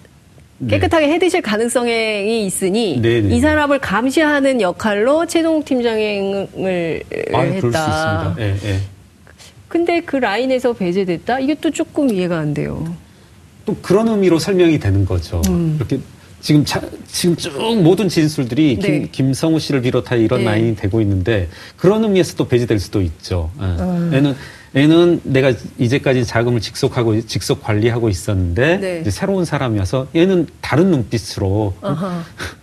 [0.69, 3.35] 깨끗하게 해드실 가능성이 있으니 네, 네.
[3.35, 7.03] 이 사람을 감시하는 역할로 최동욱 팀장을
[7.33, 8.35] 아, 했다.
[8.39, 8.79] 예, 예.
[9.67, 11.39] 근데 그 라인에서 배제됐다?
[11.39, 12.95] 이게 또 조금 이해가 안 돼요.
[13.65, 15.41] 또 그런 의미로 설명이 되는 거죠.
[15.49, 15.75] 음.
[15.77, 15.99] 이렇게
[16.39, 17.51] 지금 자, 지금 쭉
[17.81, 18.87] 모든 진술들이 네.
[18.87, 20.45] 김, 김성우 씨를 비롯하여 이런 네.
[20.45, 23.51] 라인이 되고 있는데 그런 의미에서 또 배제될 수도 있죠.
[23.59, 23.65] 예.
[23.65, 24.11] 음.
[24.13, 24.35] 얘는
[24.77, 29.09] 얘는 내가 이제까지 자금을 직속하고 직속 관리하고 있었는데 네.
[29.09, 32.23] 새로운 사람이어서 얘는 다른 눈빛으로 아하.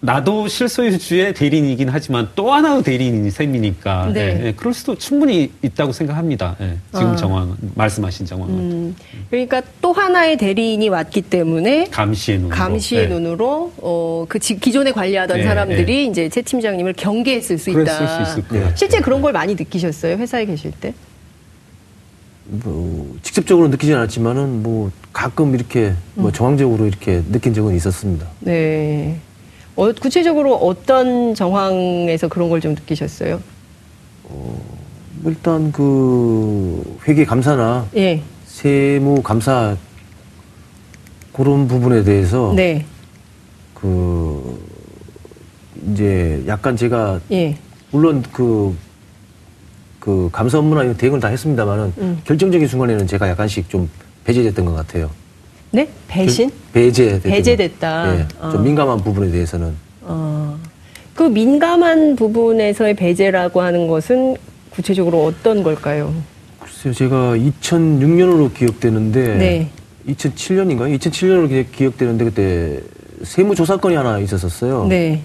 [0.00, 4.20] 나도 실소유주의 대리인이긴 하지만 또 하나의 대리인이 셈이니까 네.
[4.20, 6.54] 예, 예, 그럴 수도 충분히 있다고 생각합니다.
[6.60, 7.16] 예, 지금 아.
[7.16, 8.96] 정황 말씀하신 정황은 음,
[9.28, 13.06] 그러니까 또 하나의 대리인이 왔기 때문에 감시의 눈으로 감시의 예.
[13.08, 18.24] 눈으로 어, 그 지- 기존에 관리하던 네, 사람들이 이제 채 팀장님을 경계했을 수 있다.
[18.24, 18.44] 수.
[18.76, 20.16] 실제 그런 걸 많이 느끼셨어요?
[20.16, 20.94] 회사에 계실 때?
[22.50, 25.96] 뭐 직접적으로 느끼진 않았지만은 뭐 가끔 이렇게 음.
[26.14, 28.26] 뭐 정황적으로 이렇게 느낀 적은 있었습니다.
[28.40, 29.18] 네.
[29.76, 33.40] 어, 구체적으로 어떤 정황에서 그런 걸 좀 느끼셨어요?
[35.24, 38.22] 일단 그 회계 감사나 예.
[38.46, 39.76] 세무 감사
[41.32, 42.84] 그런 부분에 대해서 네.
[43.74, 44.58] 그
[45.92, 47.56] 이제 약간 제가 예.
[47.90, 48.74] 물론 그,
[50.08, 52.18] 그 감사 업무나 이런 대응을 다 했습니다만은 음.
[52.24, 53.90] 결정적인 순간에는 제가 약간씩 좀
[54.24, 55.10] 배제됐던 것 같아요.
[55.70, 55.86] 네?
[56.08, 56.50] 배신?
[56.72, 58.16] 배제 배제됐다.
[58.16, 58.50] 예, 어.
[58.50, 60.58] 좀 민감한 부분에 대해서는 어.
[61.14, 64.36] 그 민감한 부분에서의 배제라고 하는 것은
[64.70, 66.14] 구체적으로 어떤 걸까요?
[66.58, 69.70] 글쎄요 제가 2006년으로 기억되는데 네.
[70.08, 70.98] 2007년인가요?
[70.98, 72.80] 2007년으로 기억되는데 그때
[73.24, 74.86] 세무조사건이 하나 있었었어요.
[74.86, 75.20] 네.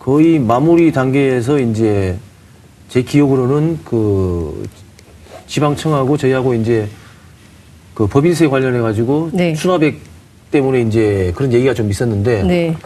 [0.00, 2.18] 거의 마무리 단계에서 이제
[2.90, 4.68] 제 기억으로는 그
[5.46, 6.88] 지방청하고 저희하고 이제
[7.94, 9.54] 그 법인세 관련해 가지고 네.
[9.54, 9.98] 수납액
[10.50, 12.76] 때문에 이제 그런 얘기가 좀 있었는데 네.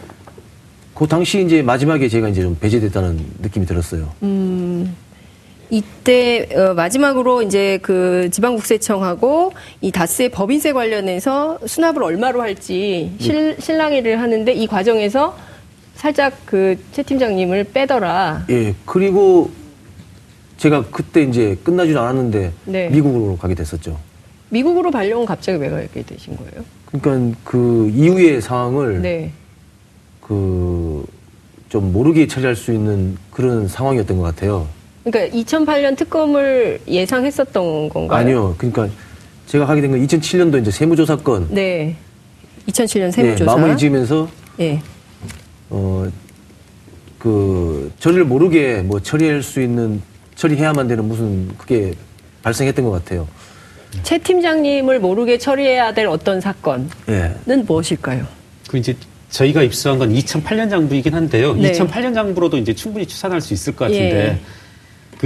[0.93, 4.11] 그 당시 이제 마지막에 제가 이제 좀 배제됐다는 느낌이 들었어요.
[4.21, 4.95] 음,
[5.71, 14.21] 이때 어, 마지막으로 이제 그 지방국세청하고 이 다스의 법인세 관련해서 수납을 얼마로 할지 실, 실랑이를
[14.21, 15.35] 하는데 이 과정에서
[15.95, 18.45] 살짝 그 최 팀장님을 빼더라.
[18.51, 18.75] 예.
[18.85, 19.49] 그리고
[20.57, 22.89] 제가 그때 이제 끝나지도 않았는데 네.
[22.89, 23.97] 미국으로 가게 됐었죠.
[24.49, 26.63] 미국으로 발령은 갑자기 왜 가게 되신 거예요?
[26.91, 29.31] 그러니까 그 이후의 상황을 네.
[30.21, 34.67] 그좀 모르게 처리할 수 있는 그런 상황이었던 것 같아요.
[35.03, 38.19] 그러니까 2008년 특검을 예상했었던 건가요?
[38.19, 38.55] 아니요.
[38.57, 38.87] 그러니까
[39.47, 41.95] 제가 하게 된 건 2007년도 이제 세무조사 건 네.
[42.67, 43.55] 2007년 네, 세무조사.
[43.55, 44.27] 마무리 지으면서
[44.59, 44.81] 예.
[45.69, 46.07] 어,
[47.19, 50.01] 그 저를 모르게 뭐 처리할 수 있는
[50.35, 51.93] 처리해야만 되는 무슨 그게
[52.43, 53.27] 발생했던 것 같아요.
[54.03, 57.33] 최 팀장님을 모르게 처리해야 될 어떤 사건은 예.
[57.45, 58.25] 무엇일까요?
[58.67, 58.95] 그 이제
[59.29, 61.53] 저희가 입수한 건 2008년 장부이긴 한데요.
[61.53, 61.71] 네.
[61.71, 64.39] 2008년 장부로도 이제 충분히 추산할 수 있을 것 같은데 예.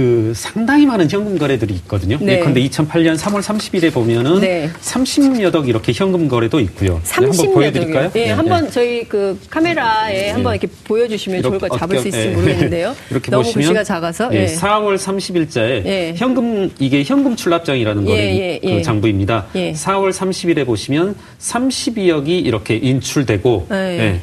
[0.00, 2.16] 그 상당히 많은 현금 거래들이 있거든요.
[2.22, 2.38] 네.
[2.38, 4.70] 예컨대 2008년 3월 30일에 보면은 네.
[4.80, 7.02] 30여 억 이렇게 현금 거래도 있고요.
[7.04, 8.10] 네, 30몇 한번 보여드릴까요?
[8.14, 8.70] 예, 네, 한번 네.
[8.70, 12.34] 저희 그 카메라에 한번 이렇게 보여주시면 좋을 것 이렇게 잡을 수 어떻게- 있을지 예.
[12.34, 12.96] 모르겠는데요.
[13.10, 14.30] 이렇게 너무 보시면 글씨가 작아서.
[14.32, 14.46] 예, 예.
[14.46, 16.14] 4월 30일자에 예.
[16.16, 18.74] 현금 이게 현금 출납장이라는 예, 거래 예, 예.
[18.76, 19.48] 그 장부입니다.
[19.56, 19.72] 예.
[19.72, 24.20] 4월 30일에 보시면 32억이 이렇게 인출되고 예.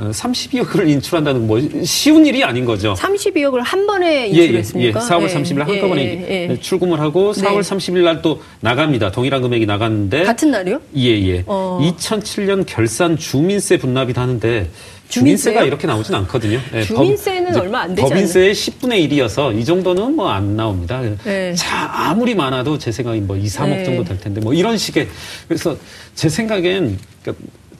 [0.00, 0.04] 예.
[0.06, 2.94] 어, 32억을 인출한다는 뭐 쉬운 일이 아닌 거죠.
[2.94, 5.00] 32억을 한 번에 예, 예, 인출했습니까?
[5.00, 5.08] 예.
[5.08, 6.60] 4월 30일 날 한꺼번에 예, 예, 예.
[6.60, 7.42] 출금을 하고 네.
[7.42, 9.10] 4월 30일 날 또 나갑니다.
[9.12, 10.80] 동일한 금액이 나갔는데 같은 날이요?
[10.96, 11.44] 예, 예.
[11.46, 11.78] 어.
[11.98, 14.68] 2007년 결산 주민세 분납이 하는데
[15.08, 15.54] 주민세요?
[15.54, 16.60] 주민세가 이렇게 나오진 않거든요.
[16.74, 21.00] 예, 주민세는 이제 얼마 안 되지 법인세의 10분의 1이어서 이 정도는 뭐 안 나옵니다.
[21.24, 21.54] 네.
[21.54, 23.84] 자, 아무리 많아도 제 생각엔 뭐 2, 3억 네.
[23.84, 25.08] 정도 될 텐데 뭐 이런 식의
[25.48, 25.76] 그래서
[26.14, 26.98] 제 생각엔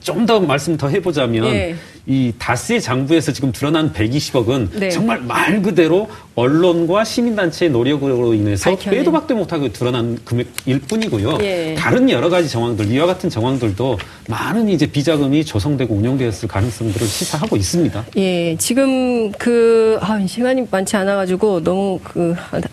[0.01, 1.75] 좀더 말씀 더 해보자면 예.
[2.07, 4.89] 이 다스의 장부에서 지금 드러난 120억은 네.
[4.89, 8.99] 정말 말 그대로 언론과 시민단체의 노력으로 인해서 밝혀낸.
[8.99, 11.37] 빼도 박도 못하고 드러난 금액일 뿐이고요.
[11.41, 11.75] 예.
[11.77, 18.05] 다른 여러 가지 정황들, 이와 같은 정황들도 많은 이제 비자금이 조성되고 운영되었을 가능성들을 시사하고 있습니다.
[18.17, 22.67] 예, 지금 그, 아, 시간이 많지 않아가지고 너무 그, 아, 나-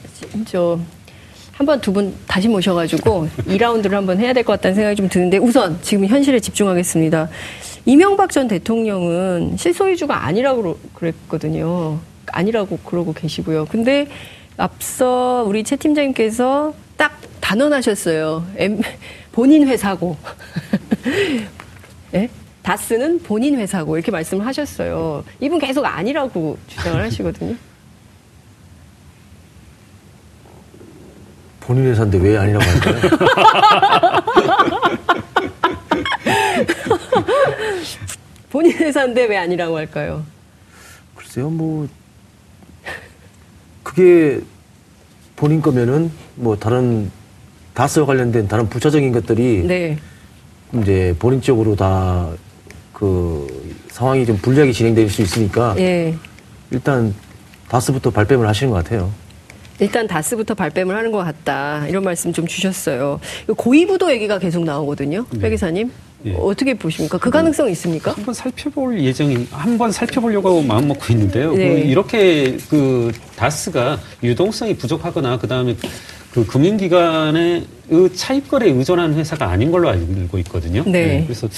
[0.47, 0.79] 저,
[1.53, 5.77] 한 번, 두분 다시 모셔가지고 2라운드를 한번 해야 될 것 같다는 생각이 좀 드는데 우선
[5.83, 7.29] 지금 현실에 집중하겠습니다.
[7.93, 11.99] 이명박 전 대통령은 실소유주가 아니라고 그랬거든요.
[12.27, 13.65] 아니라고 그러고 계시고요.
[13.65, 14.09] 근데
[14.59, 18.47] 앞서 우리 최 팀장님께서 딱 단언하셨어요.
[18.59, 18.83] M-
[19.33, 20.19] 본인 회사고.
[22.13, 22.29] 예?
[22.61, 25.25] 다스는 본인 회사고 이렇게 말씀을 하셨어요.
[25.41, 27.55] 이분 계속 아니라고 주장을 하시거든요.
[31.61, 33.01] 본인 회사인데 왜 아니라고 할까요?
[38.59, 40.25] 본인 회사인데 왜 아니라고 할까요?
[41.15, 41.87] 글쎄요, 뭐
[43.85, 44.41] 그게
[45.37, 47.09] 본인 거면은 뭐 다른
[47.75, 49.97] 다스와 관련된 다른 부차적인 것들이 네.
[50.75, 52.33] 이제 본인 쪽으로 다
[52.93, 53.47] 그
[53.93, 56.17] 상황이 좀 불리하게 진행될 수 있으니까 예.
[56.73, 57.15] 일단
[57.69, 59.13] 다스부터 발뺌을 하시는 것 같아요.
[59.79, 61.87] 일단 다스부터 발뺌을 하는 것 같다.
[61.87, 63.21] 이런 말씀 좀 주셨어요.
[63.57, 65.27] 고위부도 얘기가 계속 나오거든요.
[65.41, 65.93] 백 기사님.
[66.25, 66.35] 예.
[66.37, 67.19] 어떻게 보십니까?
[67.19, 68.13] 그 가능성 있습니까?
[68.13, 71.55] 한번 살펴볼 예정인 한번 살펴보려고 마음 먹고 있는데요.
[71.55, 71.69] 네.
[71.69, 75.77] 그 이렇게 그 다스가 유동성이 부족하거나 그 다음에
[76.33, 80.85] 그 금융기관의 의 차입거래에 의존하는 회사가 아닌 걸로 알고 있거든요.
[80.87, 81.25] 네.
[81.25, 81.49] 그래서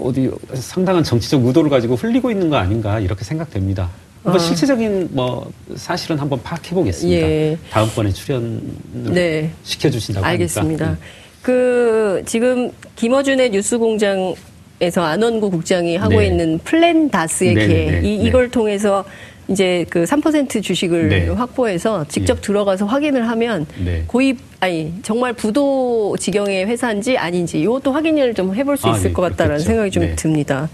[0.00, 3.90] 어디 상당한 정치적 의도를 가지고 흘리고 있는 거 아닌가 이렇게 생각됩니다.
[4.22, 4.44] 한번 아.
[4.44, 7.26] 실체적인 뭐 사실은 한번 파악해 보겠습니다.
[7.26, 7.58] 예.
[7.70, 8.60] 다음번에 출연을
[8.92, 9.50] 네.
[9.64, 10.86] 시켜주신다고 알겠습니다.
[10.86, 11.00] 하니까.
[11.44, 14.34] 그 지금 김어준의 뉴스공장
[14.80, 16.26] 에서 안원구 국장이 하고 네.
[16.26, 18.24] 있는 플랜 다스의 네, 기회 네, 네, 이, 네.
[18.26, 19.04] 이 걸 통해서
[19.46, 21.28] 이제 그 3% 주식을 네.
[21.28, 22.40] 확보해서 직접 예.
[22.40, 24.02] 들어가서 확인을 하면 네.
[24.08, 29.12] 고입 아니 정말 부도 지경의 회사인지 아닌지 이것도 확인을 좀 해볼 수 아, 있을 예,
[29.12, 29.66] 것 같다라는 그렇겠죠.
[29.66, 30.16] 생각이 좀 네.
[30.16, 30.68] 듭니다.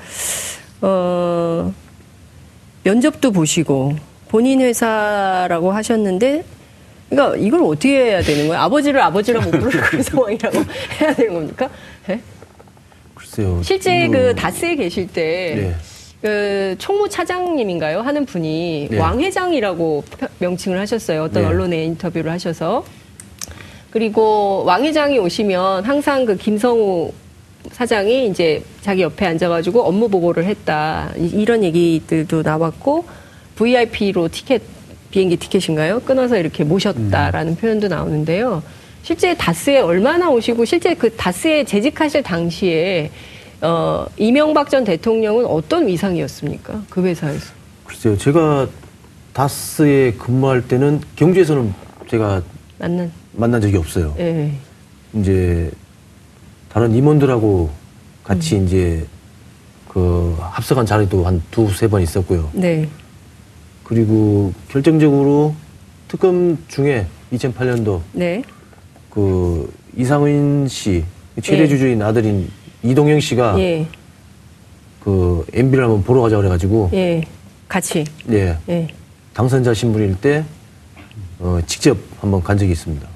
[0.80, 1.72] 어
[2.84, 3.96] 면접도 보시고
[4.28, 6.44] 본인 회사라고 하셨는데
[7.10, 8.62] 그러니까 이걸 어떻게 해야 되는 거예요?
[8.62, 10.58] 아버지를 아버지라 못 부르는 그런 상황이라고
[11.00, 11.68] 해야 되는 겁니까?
[12.08, 12.20] 예?
[13.14, 13.60] 글쎄요.
[13.62, 15.74] 실제 이거- 그 다스에 계실 때 네.
[16.22, 18.00] 그 총무 차장님인가요?
[18.00, 18.98] 하는 분이 네.
[18.98, 21.24] 왕 회장이라고 표- 명칭을 하셨어요.
[21.24, 21.48] 어떤 네.
[21.48, 22.84] 언론에 인터뷰를 하셔서.
[23.90, 27.12] 그리고 왕 회장이 오시면 항상 그 김성우
[27.72, 31.10] 사장이 이제 자기 옆에 앉아가지고 업무 보고를 했다.
[31.18, 33.04] 이- 이런 얘기들도 나왔고
[33.56, 34.62] VIP로 티켓
[35.10, 36.00] 비행기 티켓인가요?
[36.00, 38.62] 끊어서 이렇게 모셨다라는 표현도 나오는데요.
[39.02, 43.10] 실제 다스에 얼마나 오시고 실제 그 다스에 재직하실 당시에
[43.62, 46.82] 어, 이명박 전 대통령은 어떤 위상이었습니까?
[46.88, 47.52] 그 회사에서.
[47.84, 48.16] 글쎄요.
[48.16, 48.68] 제가
[49.32, 51.74] 다스에 근무할 때는 경주에서는
[52.08, 52.42] 제가
[52.78, 53.12] 만난.
[53.32, 54.14] 만난 적이 없어요.
[54.18, 54.52] 예.
[55.14, 55.70] 이제
[56.68, 57.70] 다른 임원들하고
[58.24, 58.66] 같이 음.
[58.66, 59.06] 이제
[59.88, 62.50] 그 합석한 자리도 한 두세 번 있었고요.
[62.52, 62.88] 네.
[63.90, 65.52] 그리고 결정적으로
[66.06, 68.40] 특검 중에 2008년도 네.
[69.10, 71.02] 그 이상은 씨
[71.42, 71.66] 최대 예.
[71.66, 72.48] 주주인 아들인
[72.84, 73.84] 이동영 씨가 예.
[75.00, 77.22] 그 MB를 한번 보러 가자 그래가지고 예.
[77.66, 78.04] 같이.
[78.30, 78.86] 예 예.
[79.34, 80.44] 당선자 신분일 때
[81.40, 83.08] 어, 직접 한번 간 적이 있습니다.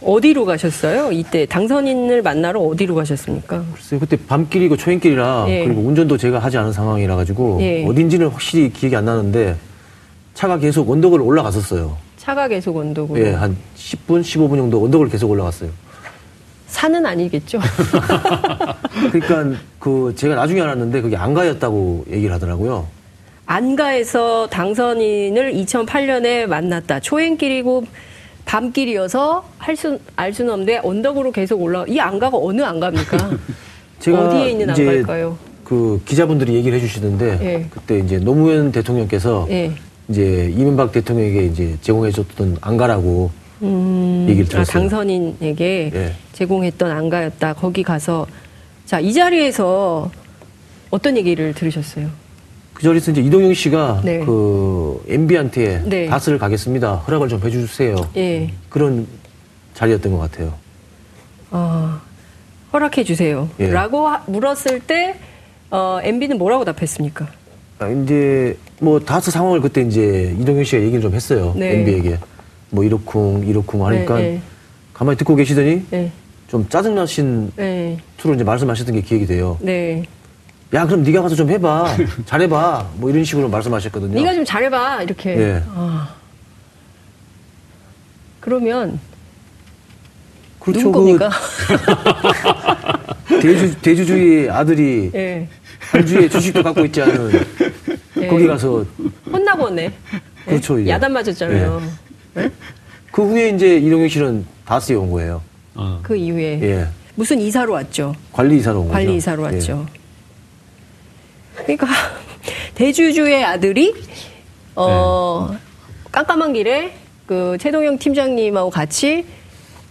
[0.00, 1.10] 어디로 가셨어요?
[1.10, 3.64] 이때 당선인을 만나러 어디로 가셨습니까?
[3.74, 5.64] 글쎄요 그때 밤길이고 초행길이라 예.
[5.64, 7.84] 그리고 운전도 제가 하지 않은 상황이라 가지고 예.
[7.84, 9.56] 어딘지는 확실히 기억이 안 나는데
[10.40, 11.98] 차가 계속 언덕을 올라갔었어요.
[12.16, 13.20] 차가 계속 언덕으로.
[13.20, 15.68] 예, 한 10분, 15분 정도 언덕을 계속 올라갔어요.
[16.66, 17.60] 산은 아니겠죠?
[19.12, 22.86] 그러니까 그 제가 나중에 알았는데 그게 안가였다고 얘기를 하더라고요.
[23.44, 27.00] 안가에서 당선인을 2008년에 만났다.
[27.00, 27.84] 초행길이고
[28.46, 33.30] 밤길이어서 할 수, 알 수는 없는데 언덕으로 계속 올라, 이 안가가 어느 안가입니까?
[34.00, 35.36] 제가 어디에 있는 안가일까요?
[35.64, 37.66] 그 기자분들이 얘기를 해주시던데 예.
[37.70, 39.74] 그때 이제 노무현 대통령께서 예.
[40.10, 43.30] 이제 이명박 대통령에게 이제 제공해줬던 안가라고
[43.62, 44.80] 음, 얘기를 아, 들었어요.
[44.80, 46.12] 당선인에게 예.
[46.32, 47.54] 제공했던 안가였다.
[47.54, 48.26] 거기 가서
[48.86, 50.10] 자, 이 자리에서
[50.90, 52.08] 어떤 얘기를 들으셨어요?
[52.74, 54.18] 그 자리에서 이제 이동영 씨가 네.
[54.24, 56.06] 그 MB한테 네.
[56.06, 56.96] 다스를 가겠습니다.
[56.96, 57.94] 허락을 좀 해주세요.
[58.16, 58.50] 예.
[58.68, 59.06] 그런
[59.74, 60.54] 자리였던 것 같아요.
[61.52, 62.00] 어,
[62.72, 63.48] 허락해 주세요.
[63.60, 63.68] 예.
[63.68, 65.16] 라고 물었을 때
[65.70, 67.28] 어, MB는 뭐라고 답했습니까?
[67.78, 71.54] 아, 이제 뭐 다스 상황을 그때 이제 이동영 씨가 얘기를 좀 했어요.
[71.56, 71.80] 네.
[71.80, 72.18] MB에게
[72.70, 74.42] 뭐 이렇쿵 이렇쿵 하니까 네, 네.
[74.94, 76.10] 가만히 듣고 계시더니 네.
[76.48, 77.98] 좀 짜증나신 네.
[78.16, 79.58] 투로 이제 말씀하셨던 게 기억이 돼요.
[79.60, 80.02] 네.
[80.72, 84.14] 야 그럼 네가 가서 좀 해봐, 잘해봐, 뭐 이런 식으로 말씀하셨거든요.
[84.14, 85.36] 네가 좀 잘해봐 이렇게.
[85.36, 85.62] 예.
[85.74, 86.14] 아.
[88.40, 88.98] 그러면
[90.58, 90.84] 그렇죠.
[90.84, 91.30] 누구 겁니까?
[93.26, 95.48] 그 대주 대주주의 아들이 예.
[95.90, 97.32] 한 주에 주식도 갖고 있지 않은
[98.20, 98.26] 예.
[98.28, 98.84] 거기 가서
[99.30, 99.84] 혼나고 오네.
[99.84, 99.92] 예?
[100.44, 100.88] 그렇죠, 예.
[100.88, 101.82] 야단 맞았잖아요.
[102.36, 102.50] 예?
[103.10, 105.42] 그 후에 이제 이동영 씨는 다스에 온 거예요.
[105.74, 105.98] 어.
[106.02, 106.86] 그 이후에 예,
[107.16, 108.14] 무슨 이사로 왔죠.
[108.32, 108.92] 관리 이사로 온 거죠.
[108.94, 109.54] 관리 이사로 예.
[109.56, 109.86] 왔죠.
[111.56, 111.86] 그러니까
[112.74, 113.94] 대주주의 아들이
[114.76, 115.58] 어 네.
[116.12, 116.94] 깜깜한 길에
[117.26, 119.26] 그 최동영 팀장님하고 같이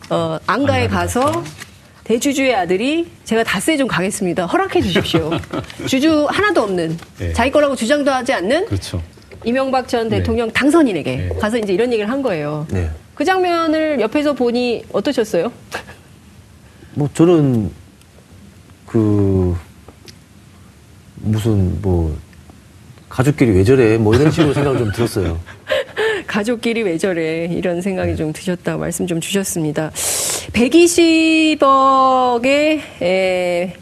[0.09, 1.43] 어 안가에 가서
[2.09, 4.47] 대주주의 아들이 제가 다스에 좀 가겠습니다.
[4.47, 5.29] 허락해 주십시오.
[5.85, 7.33] 주주 하나도 없는 네.
[7.33, 8.99] 자기 거라고 주장도 하지 않는 그렇죠.
[9.45, 10.17] 이명박 전 네.
[10.17, 11.29] 대통령 당선인에게 네.
[11.39, 12.65] 가서 이제 이런 얘기를 한 거예요.
[12.71, 12.89] 네.
[13.13, 15.51] 그 장면을 옆에서 보니 어떠셨어요?
[16.95, 17.69] 뭐 저는
[18.87, 19.55] 그
[21.17, 22.17] 무슨 뭐
[23.07, 25.39] 가족끼리 왜 저래 뭐 이런 식으로 생각을 좀 들었어요.
[26.25, 29.91] 가족끼리 왜 저래 이런 생각이 좀 드셨다고 말씀 좀 주셨습니다.
[30.53, 33.75] 120억의 에,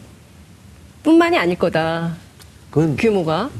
[1.02, 2.16] 뿐만이 아닐 거다
[2.70, 3.50] 그건 규모가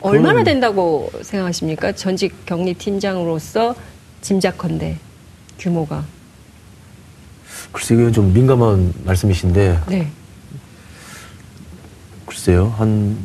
[0.00, 1.90] 얼마나 된다고 생각하십니까?
[1.92, 3.74] 전직 경리팀장으로서
[4.20, 4.96] 짐작컨대
[5.58, 6.04] 규모가
[7.72, 10.08] 글쎄 이건 좀 민감한 말씀이신데 네
[12.28, 13.16] 글쎄요, 한,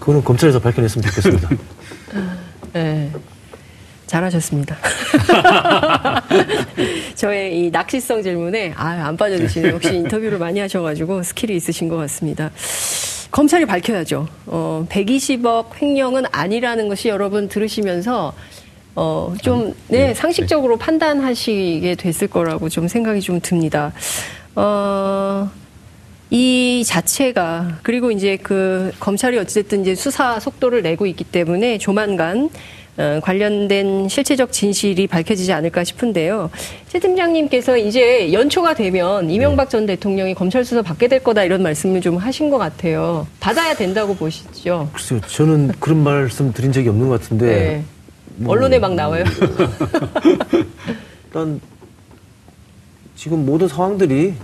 [0.00, 1.50] 그거는 검찰에서 밝혀냈으면 좋겠습니다.
[2.72, 3.12] 네.
[4.14, 4.76] 잘하셨습니다.
[7.16, 9.74] 저의 이 낚시성 질문에 아, 안 빠져드시네요.
[9.74, 12.50] 역시 인터뷰를 많이 하셔가지고 skill이 있으신 것 같습니다.
[13.30, 14.28] 검찰이 밝혀야죠.
[14.46, 18.32] 어, 120억 횡령은 아니라는 것이 여러분 들으시면서
[18.96, 23.92] 어, 좀, 네, 상식적으로 판단하시게 됐을 거라고 좀 생각이 좀 듭니다.
[24.54, 25.50] 어,
[26.30, 32.83] 이 자체가 그리고 이제 그 검찰이 어쨌든 이제 수사 속도를 내고 있기 때문에 조만간 어,
[32.96, 36.50] 관련된 실체적 진실이 밝혀지지 않을까 싶은데요.
[36.88, 42.00] 최 팀장님께서 이제 연초가 되면 이명박 전 대통령이 검찰 수사 받게 될 거다 이런 말씀을
[42.00, 43.26] 좀 하신 것 같아요.
[43.40, 44.88] 받아야 된다고 보시죠.
[44.92, 47.46] 글쎄요, 저는 그런 말씀 드린 적이 없는 것 같은데.
[47.46, 47.84] 네.
[48.36, 49.24] 뭐, 언론에 막 나와요.
[51.26, 51.60] 일단
[53.16, 54.34] 지금 모든 상황들이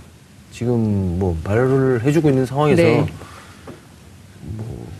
[0.51, 3.05] 지금 뭐 말을 해주고 있는 상황에서 네.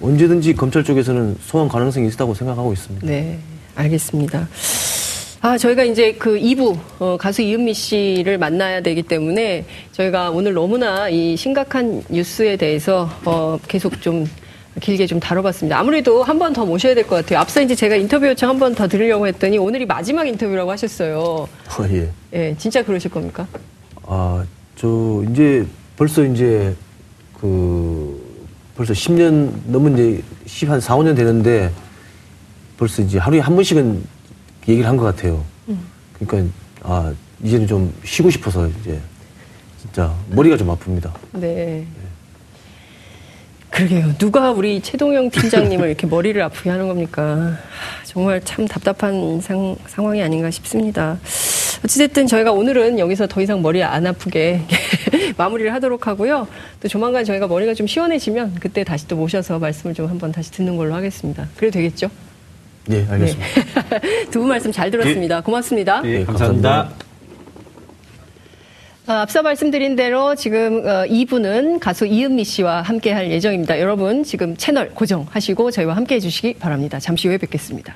[0.01, 3.05] 뭐 언제든지 검찰 쪽에서는 소환 가능성이 있다고 생각하고 있습니다.
[3.07, 3.37] 네,
[3.75, 4.47] 알겠습니다.
[5.43, 11.09] 아, 저희가 이제 그 2부, 어, 가수 이은미 씨를 만나야 되기 때문에 저희가 오늘 너무나
[11.09, 14.27] 이 심각한 뉴스에 대해서 어, 계속 좀
[14.79, 15.77] 길게 좀 다뤄봤습니다.
[15.79, 17.39] 아무래도 한 번 더 모셔야 될 것 같아요.
[17.39, 21.47] 앞서 이제 제가 인터뷰 요청 한 번 더 드리려고 했더니 오늘이 마지막 인터뷰라고 하셨어요.
[21.69, 22.09] 아, 예.
[22.33, 23.47] 예, 진짜 그러실 겁니까?
[24.03, 24.43] 아,
[24.75, 25.65] 저 이제
[25.97, 26.73] 벌써 이제
[27.39, 28.20] 그
[28.81, 31.71] 벌써 10년 넘은 이제 10, 한 4, 5년 되는데
[32.77, 34.03] 벌써 이제 하루에 한 번씩은
[34.67, 35.45] 얘기를 한 것 같아요.
[36.19, 36.51] 그러니까
[36.81, 37.13] 아,
[37.43, 38.99] 이제는 좀 쉬고 싶어서 이제
[39.79, 41.11] 진짜 머리가 좀 아픕니다.
[41.33, 41.85] 네.
[43.69, 44.17] 그러게요.
[44.17, 47.21] 누가 우리 최동영 팀장님을 이렇게 머리를 아프게 하는 겁니까?
[47.23, 47.57] 하,
[48.03, 51.19] 정말 참 답답한 상, 상황이 아닌가 싶습니다.
[51.83, 54.61] 어찌됐든 저희가 오늘은 여기서 더 이상 머리 안 아프게
[55.37, 56.47] 마무리를 하도록 하고요.
[56.79, 60.77] 또 조만간 저희가 머리가 좀 시원해지면 그때 다시 또 모셔서 말씀을 좀 한번 다시 듣는
[60.77, 61.47] 걸로 하겠습니다.
[61.57, 62.09] 그래도 되겠죠?
[62.85, 63.47] 네, 알겠습니다.
[64.31, 65.41] 두분 말씀 잘 들었습니다.
[65.41, 66.01] 고맙습니다.
[66.05, 66.69] 예, 네, 감사합니다.
[66.69, 67.11] 감사합니다.
[69.07, 73.79] 어, 앞서 말씀드린 대로 지금 어, 2부는 가수 이은미 씨와 함께 할 예정입니다.
[73.79, 76.99] 여러분 지금 채널 고정하시고 저희와 함께 해주시기 바랍니다.
[76.99, 77.95] 잠시 후에 뵙겠습니다.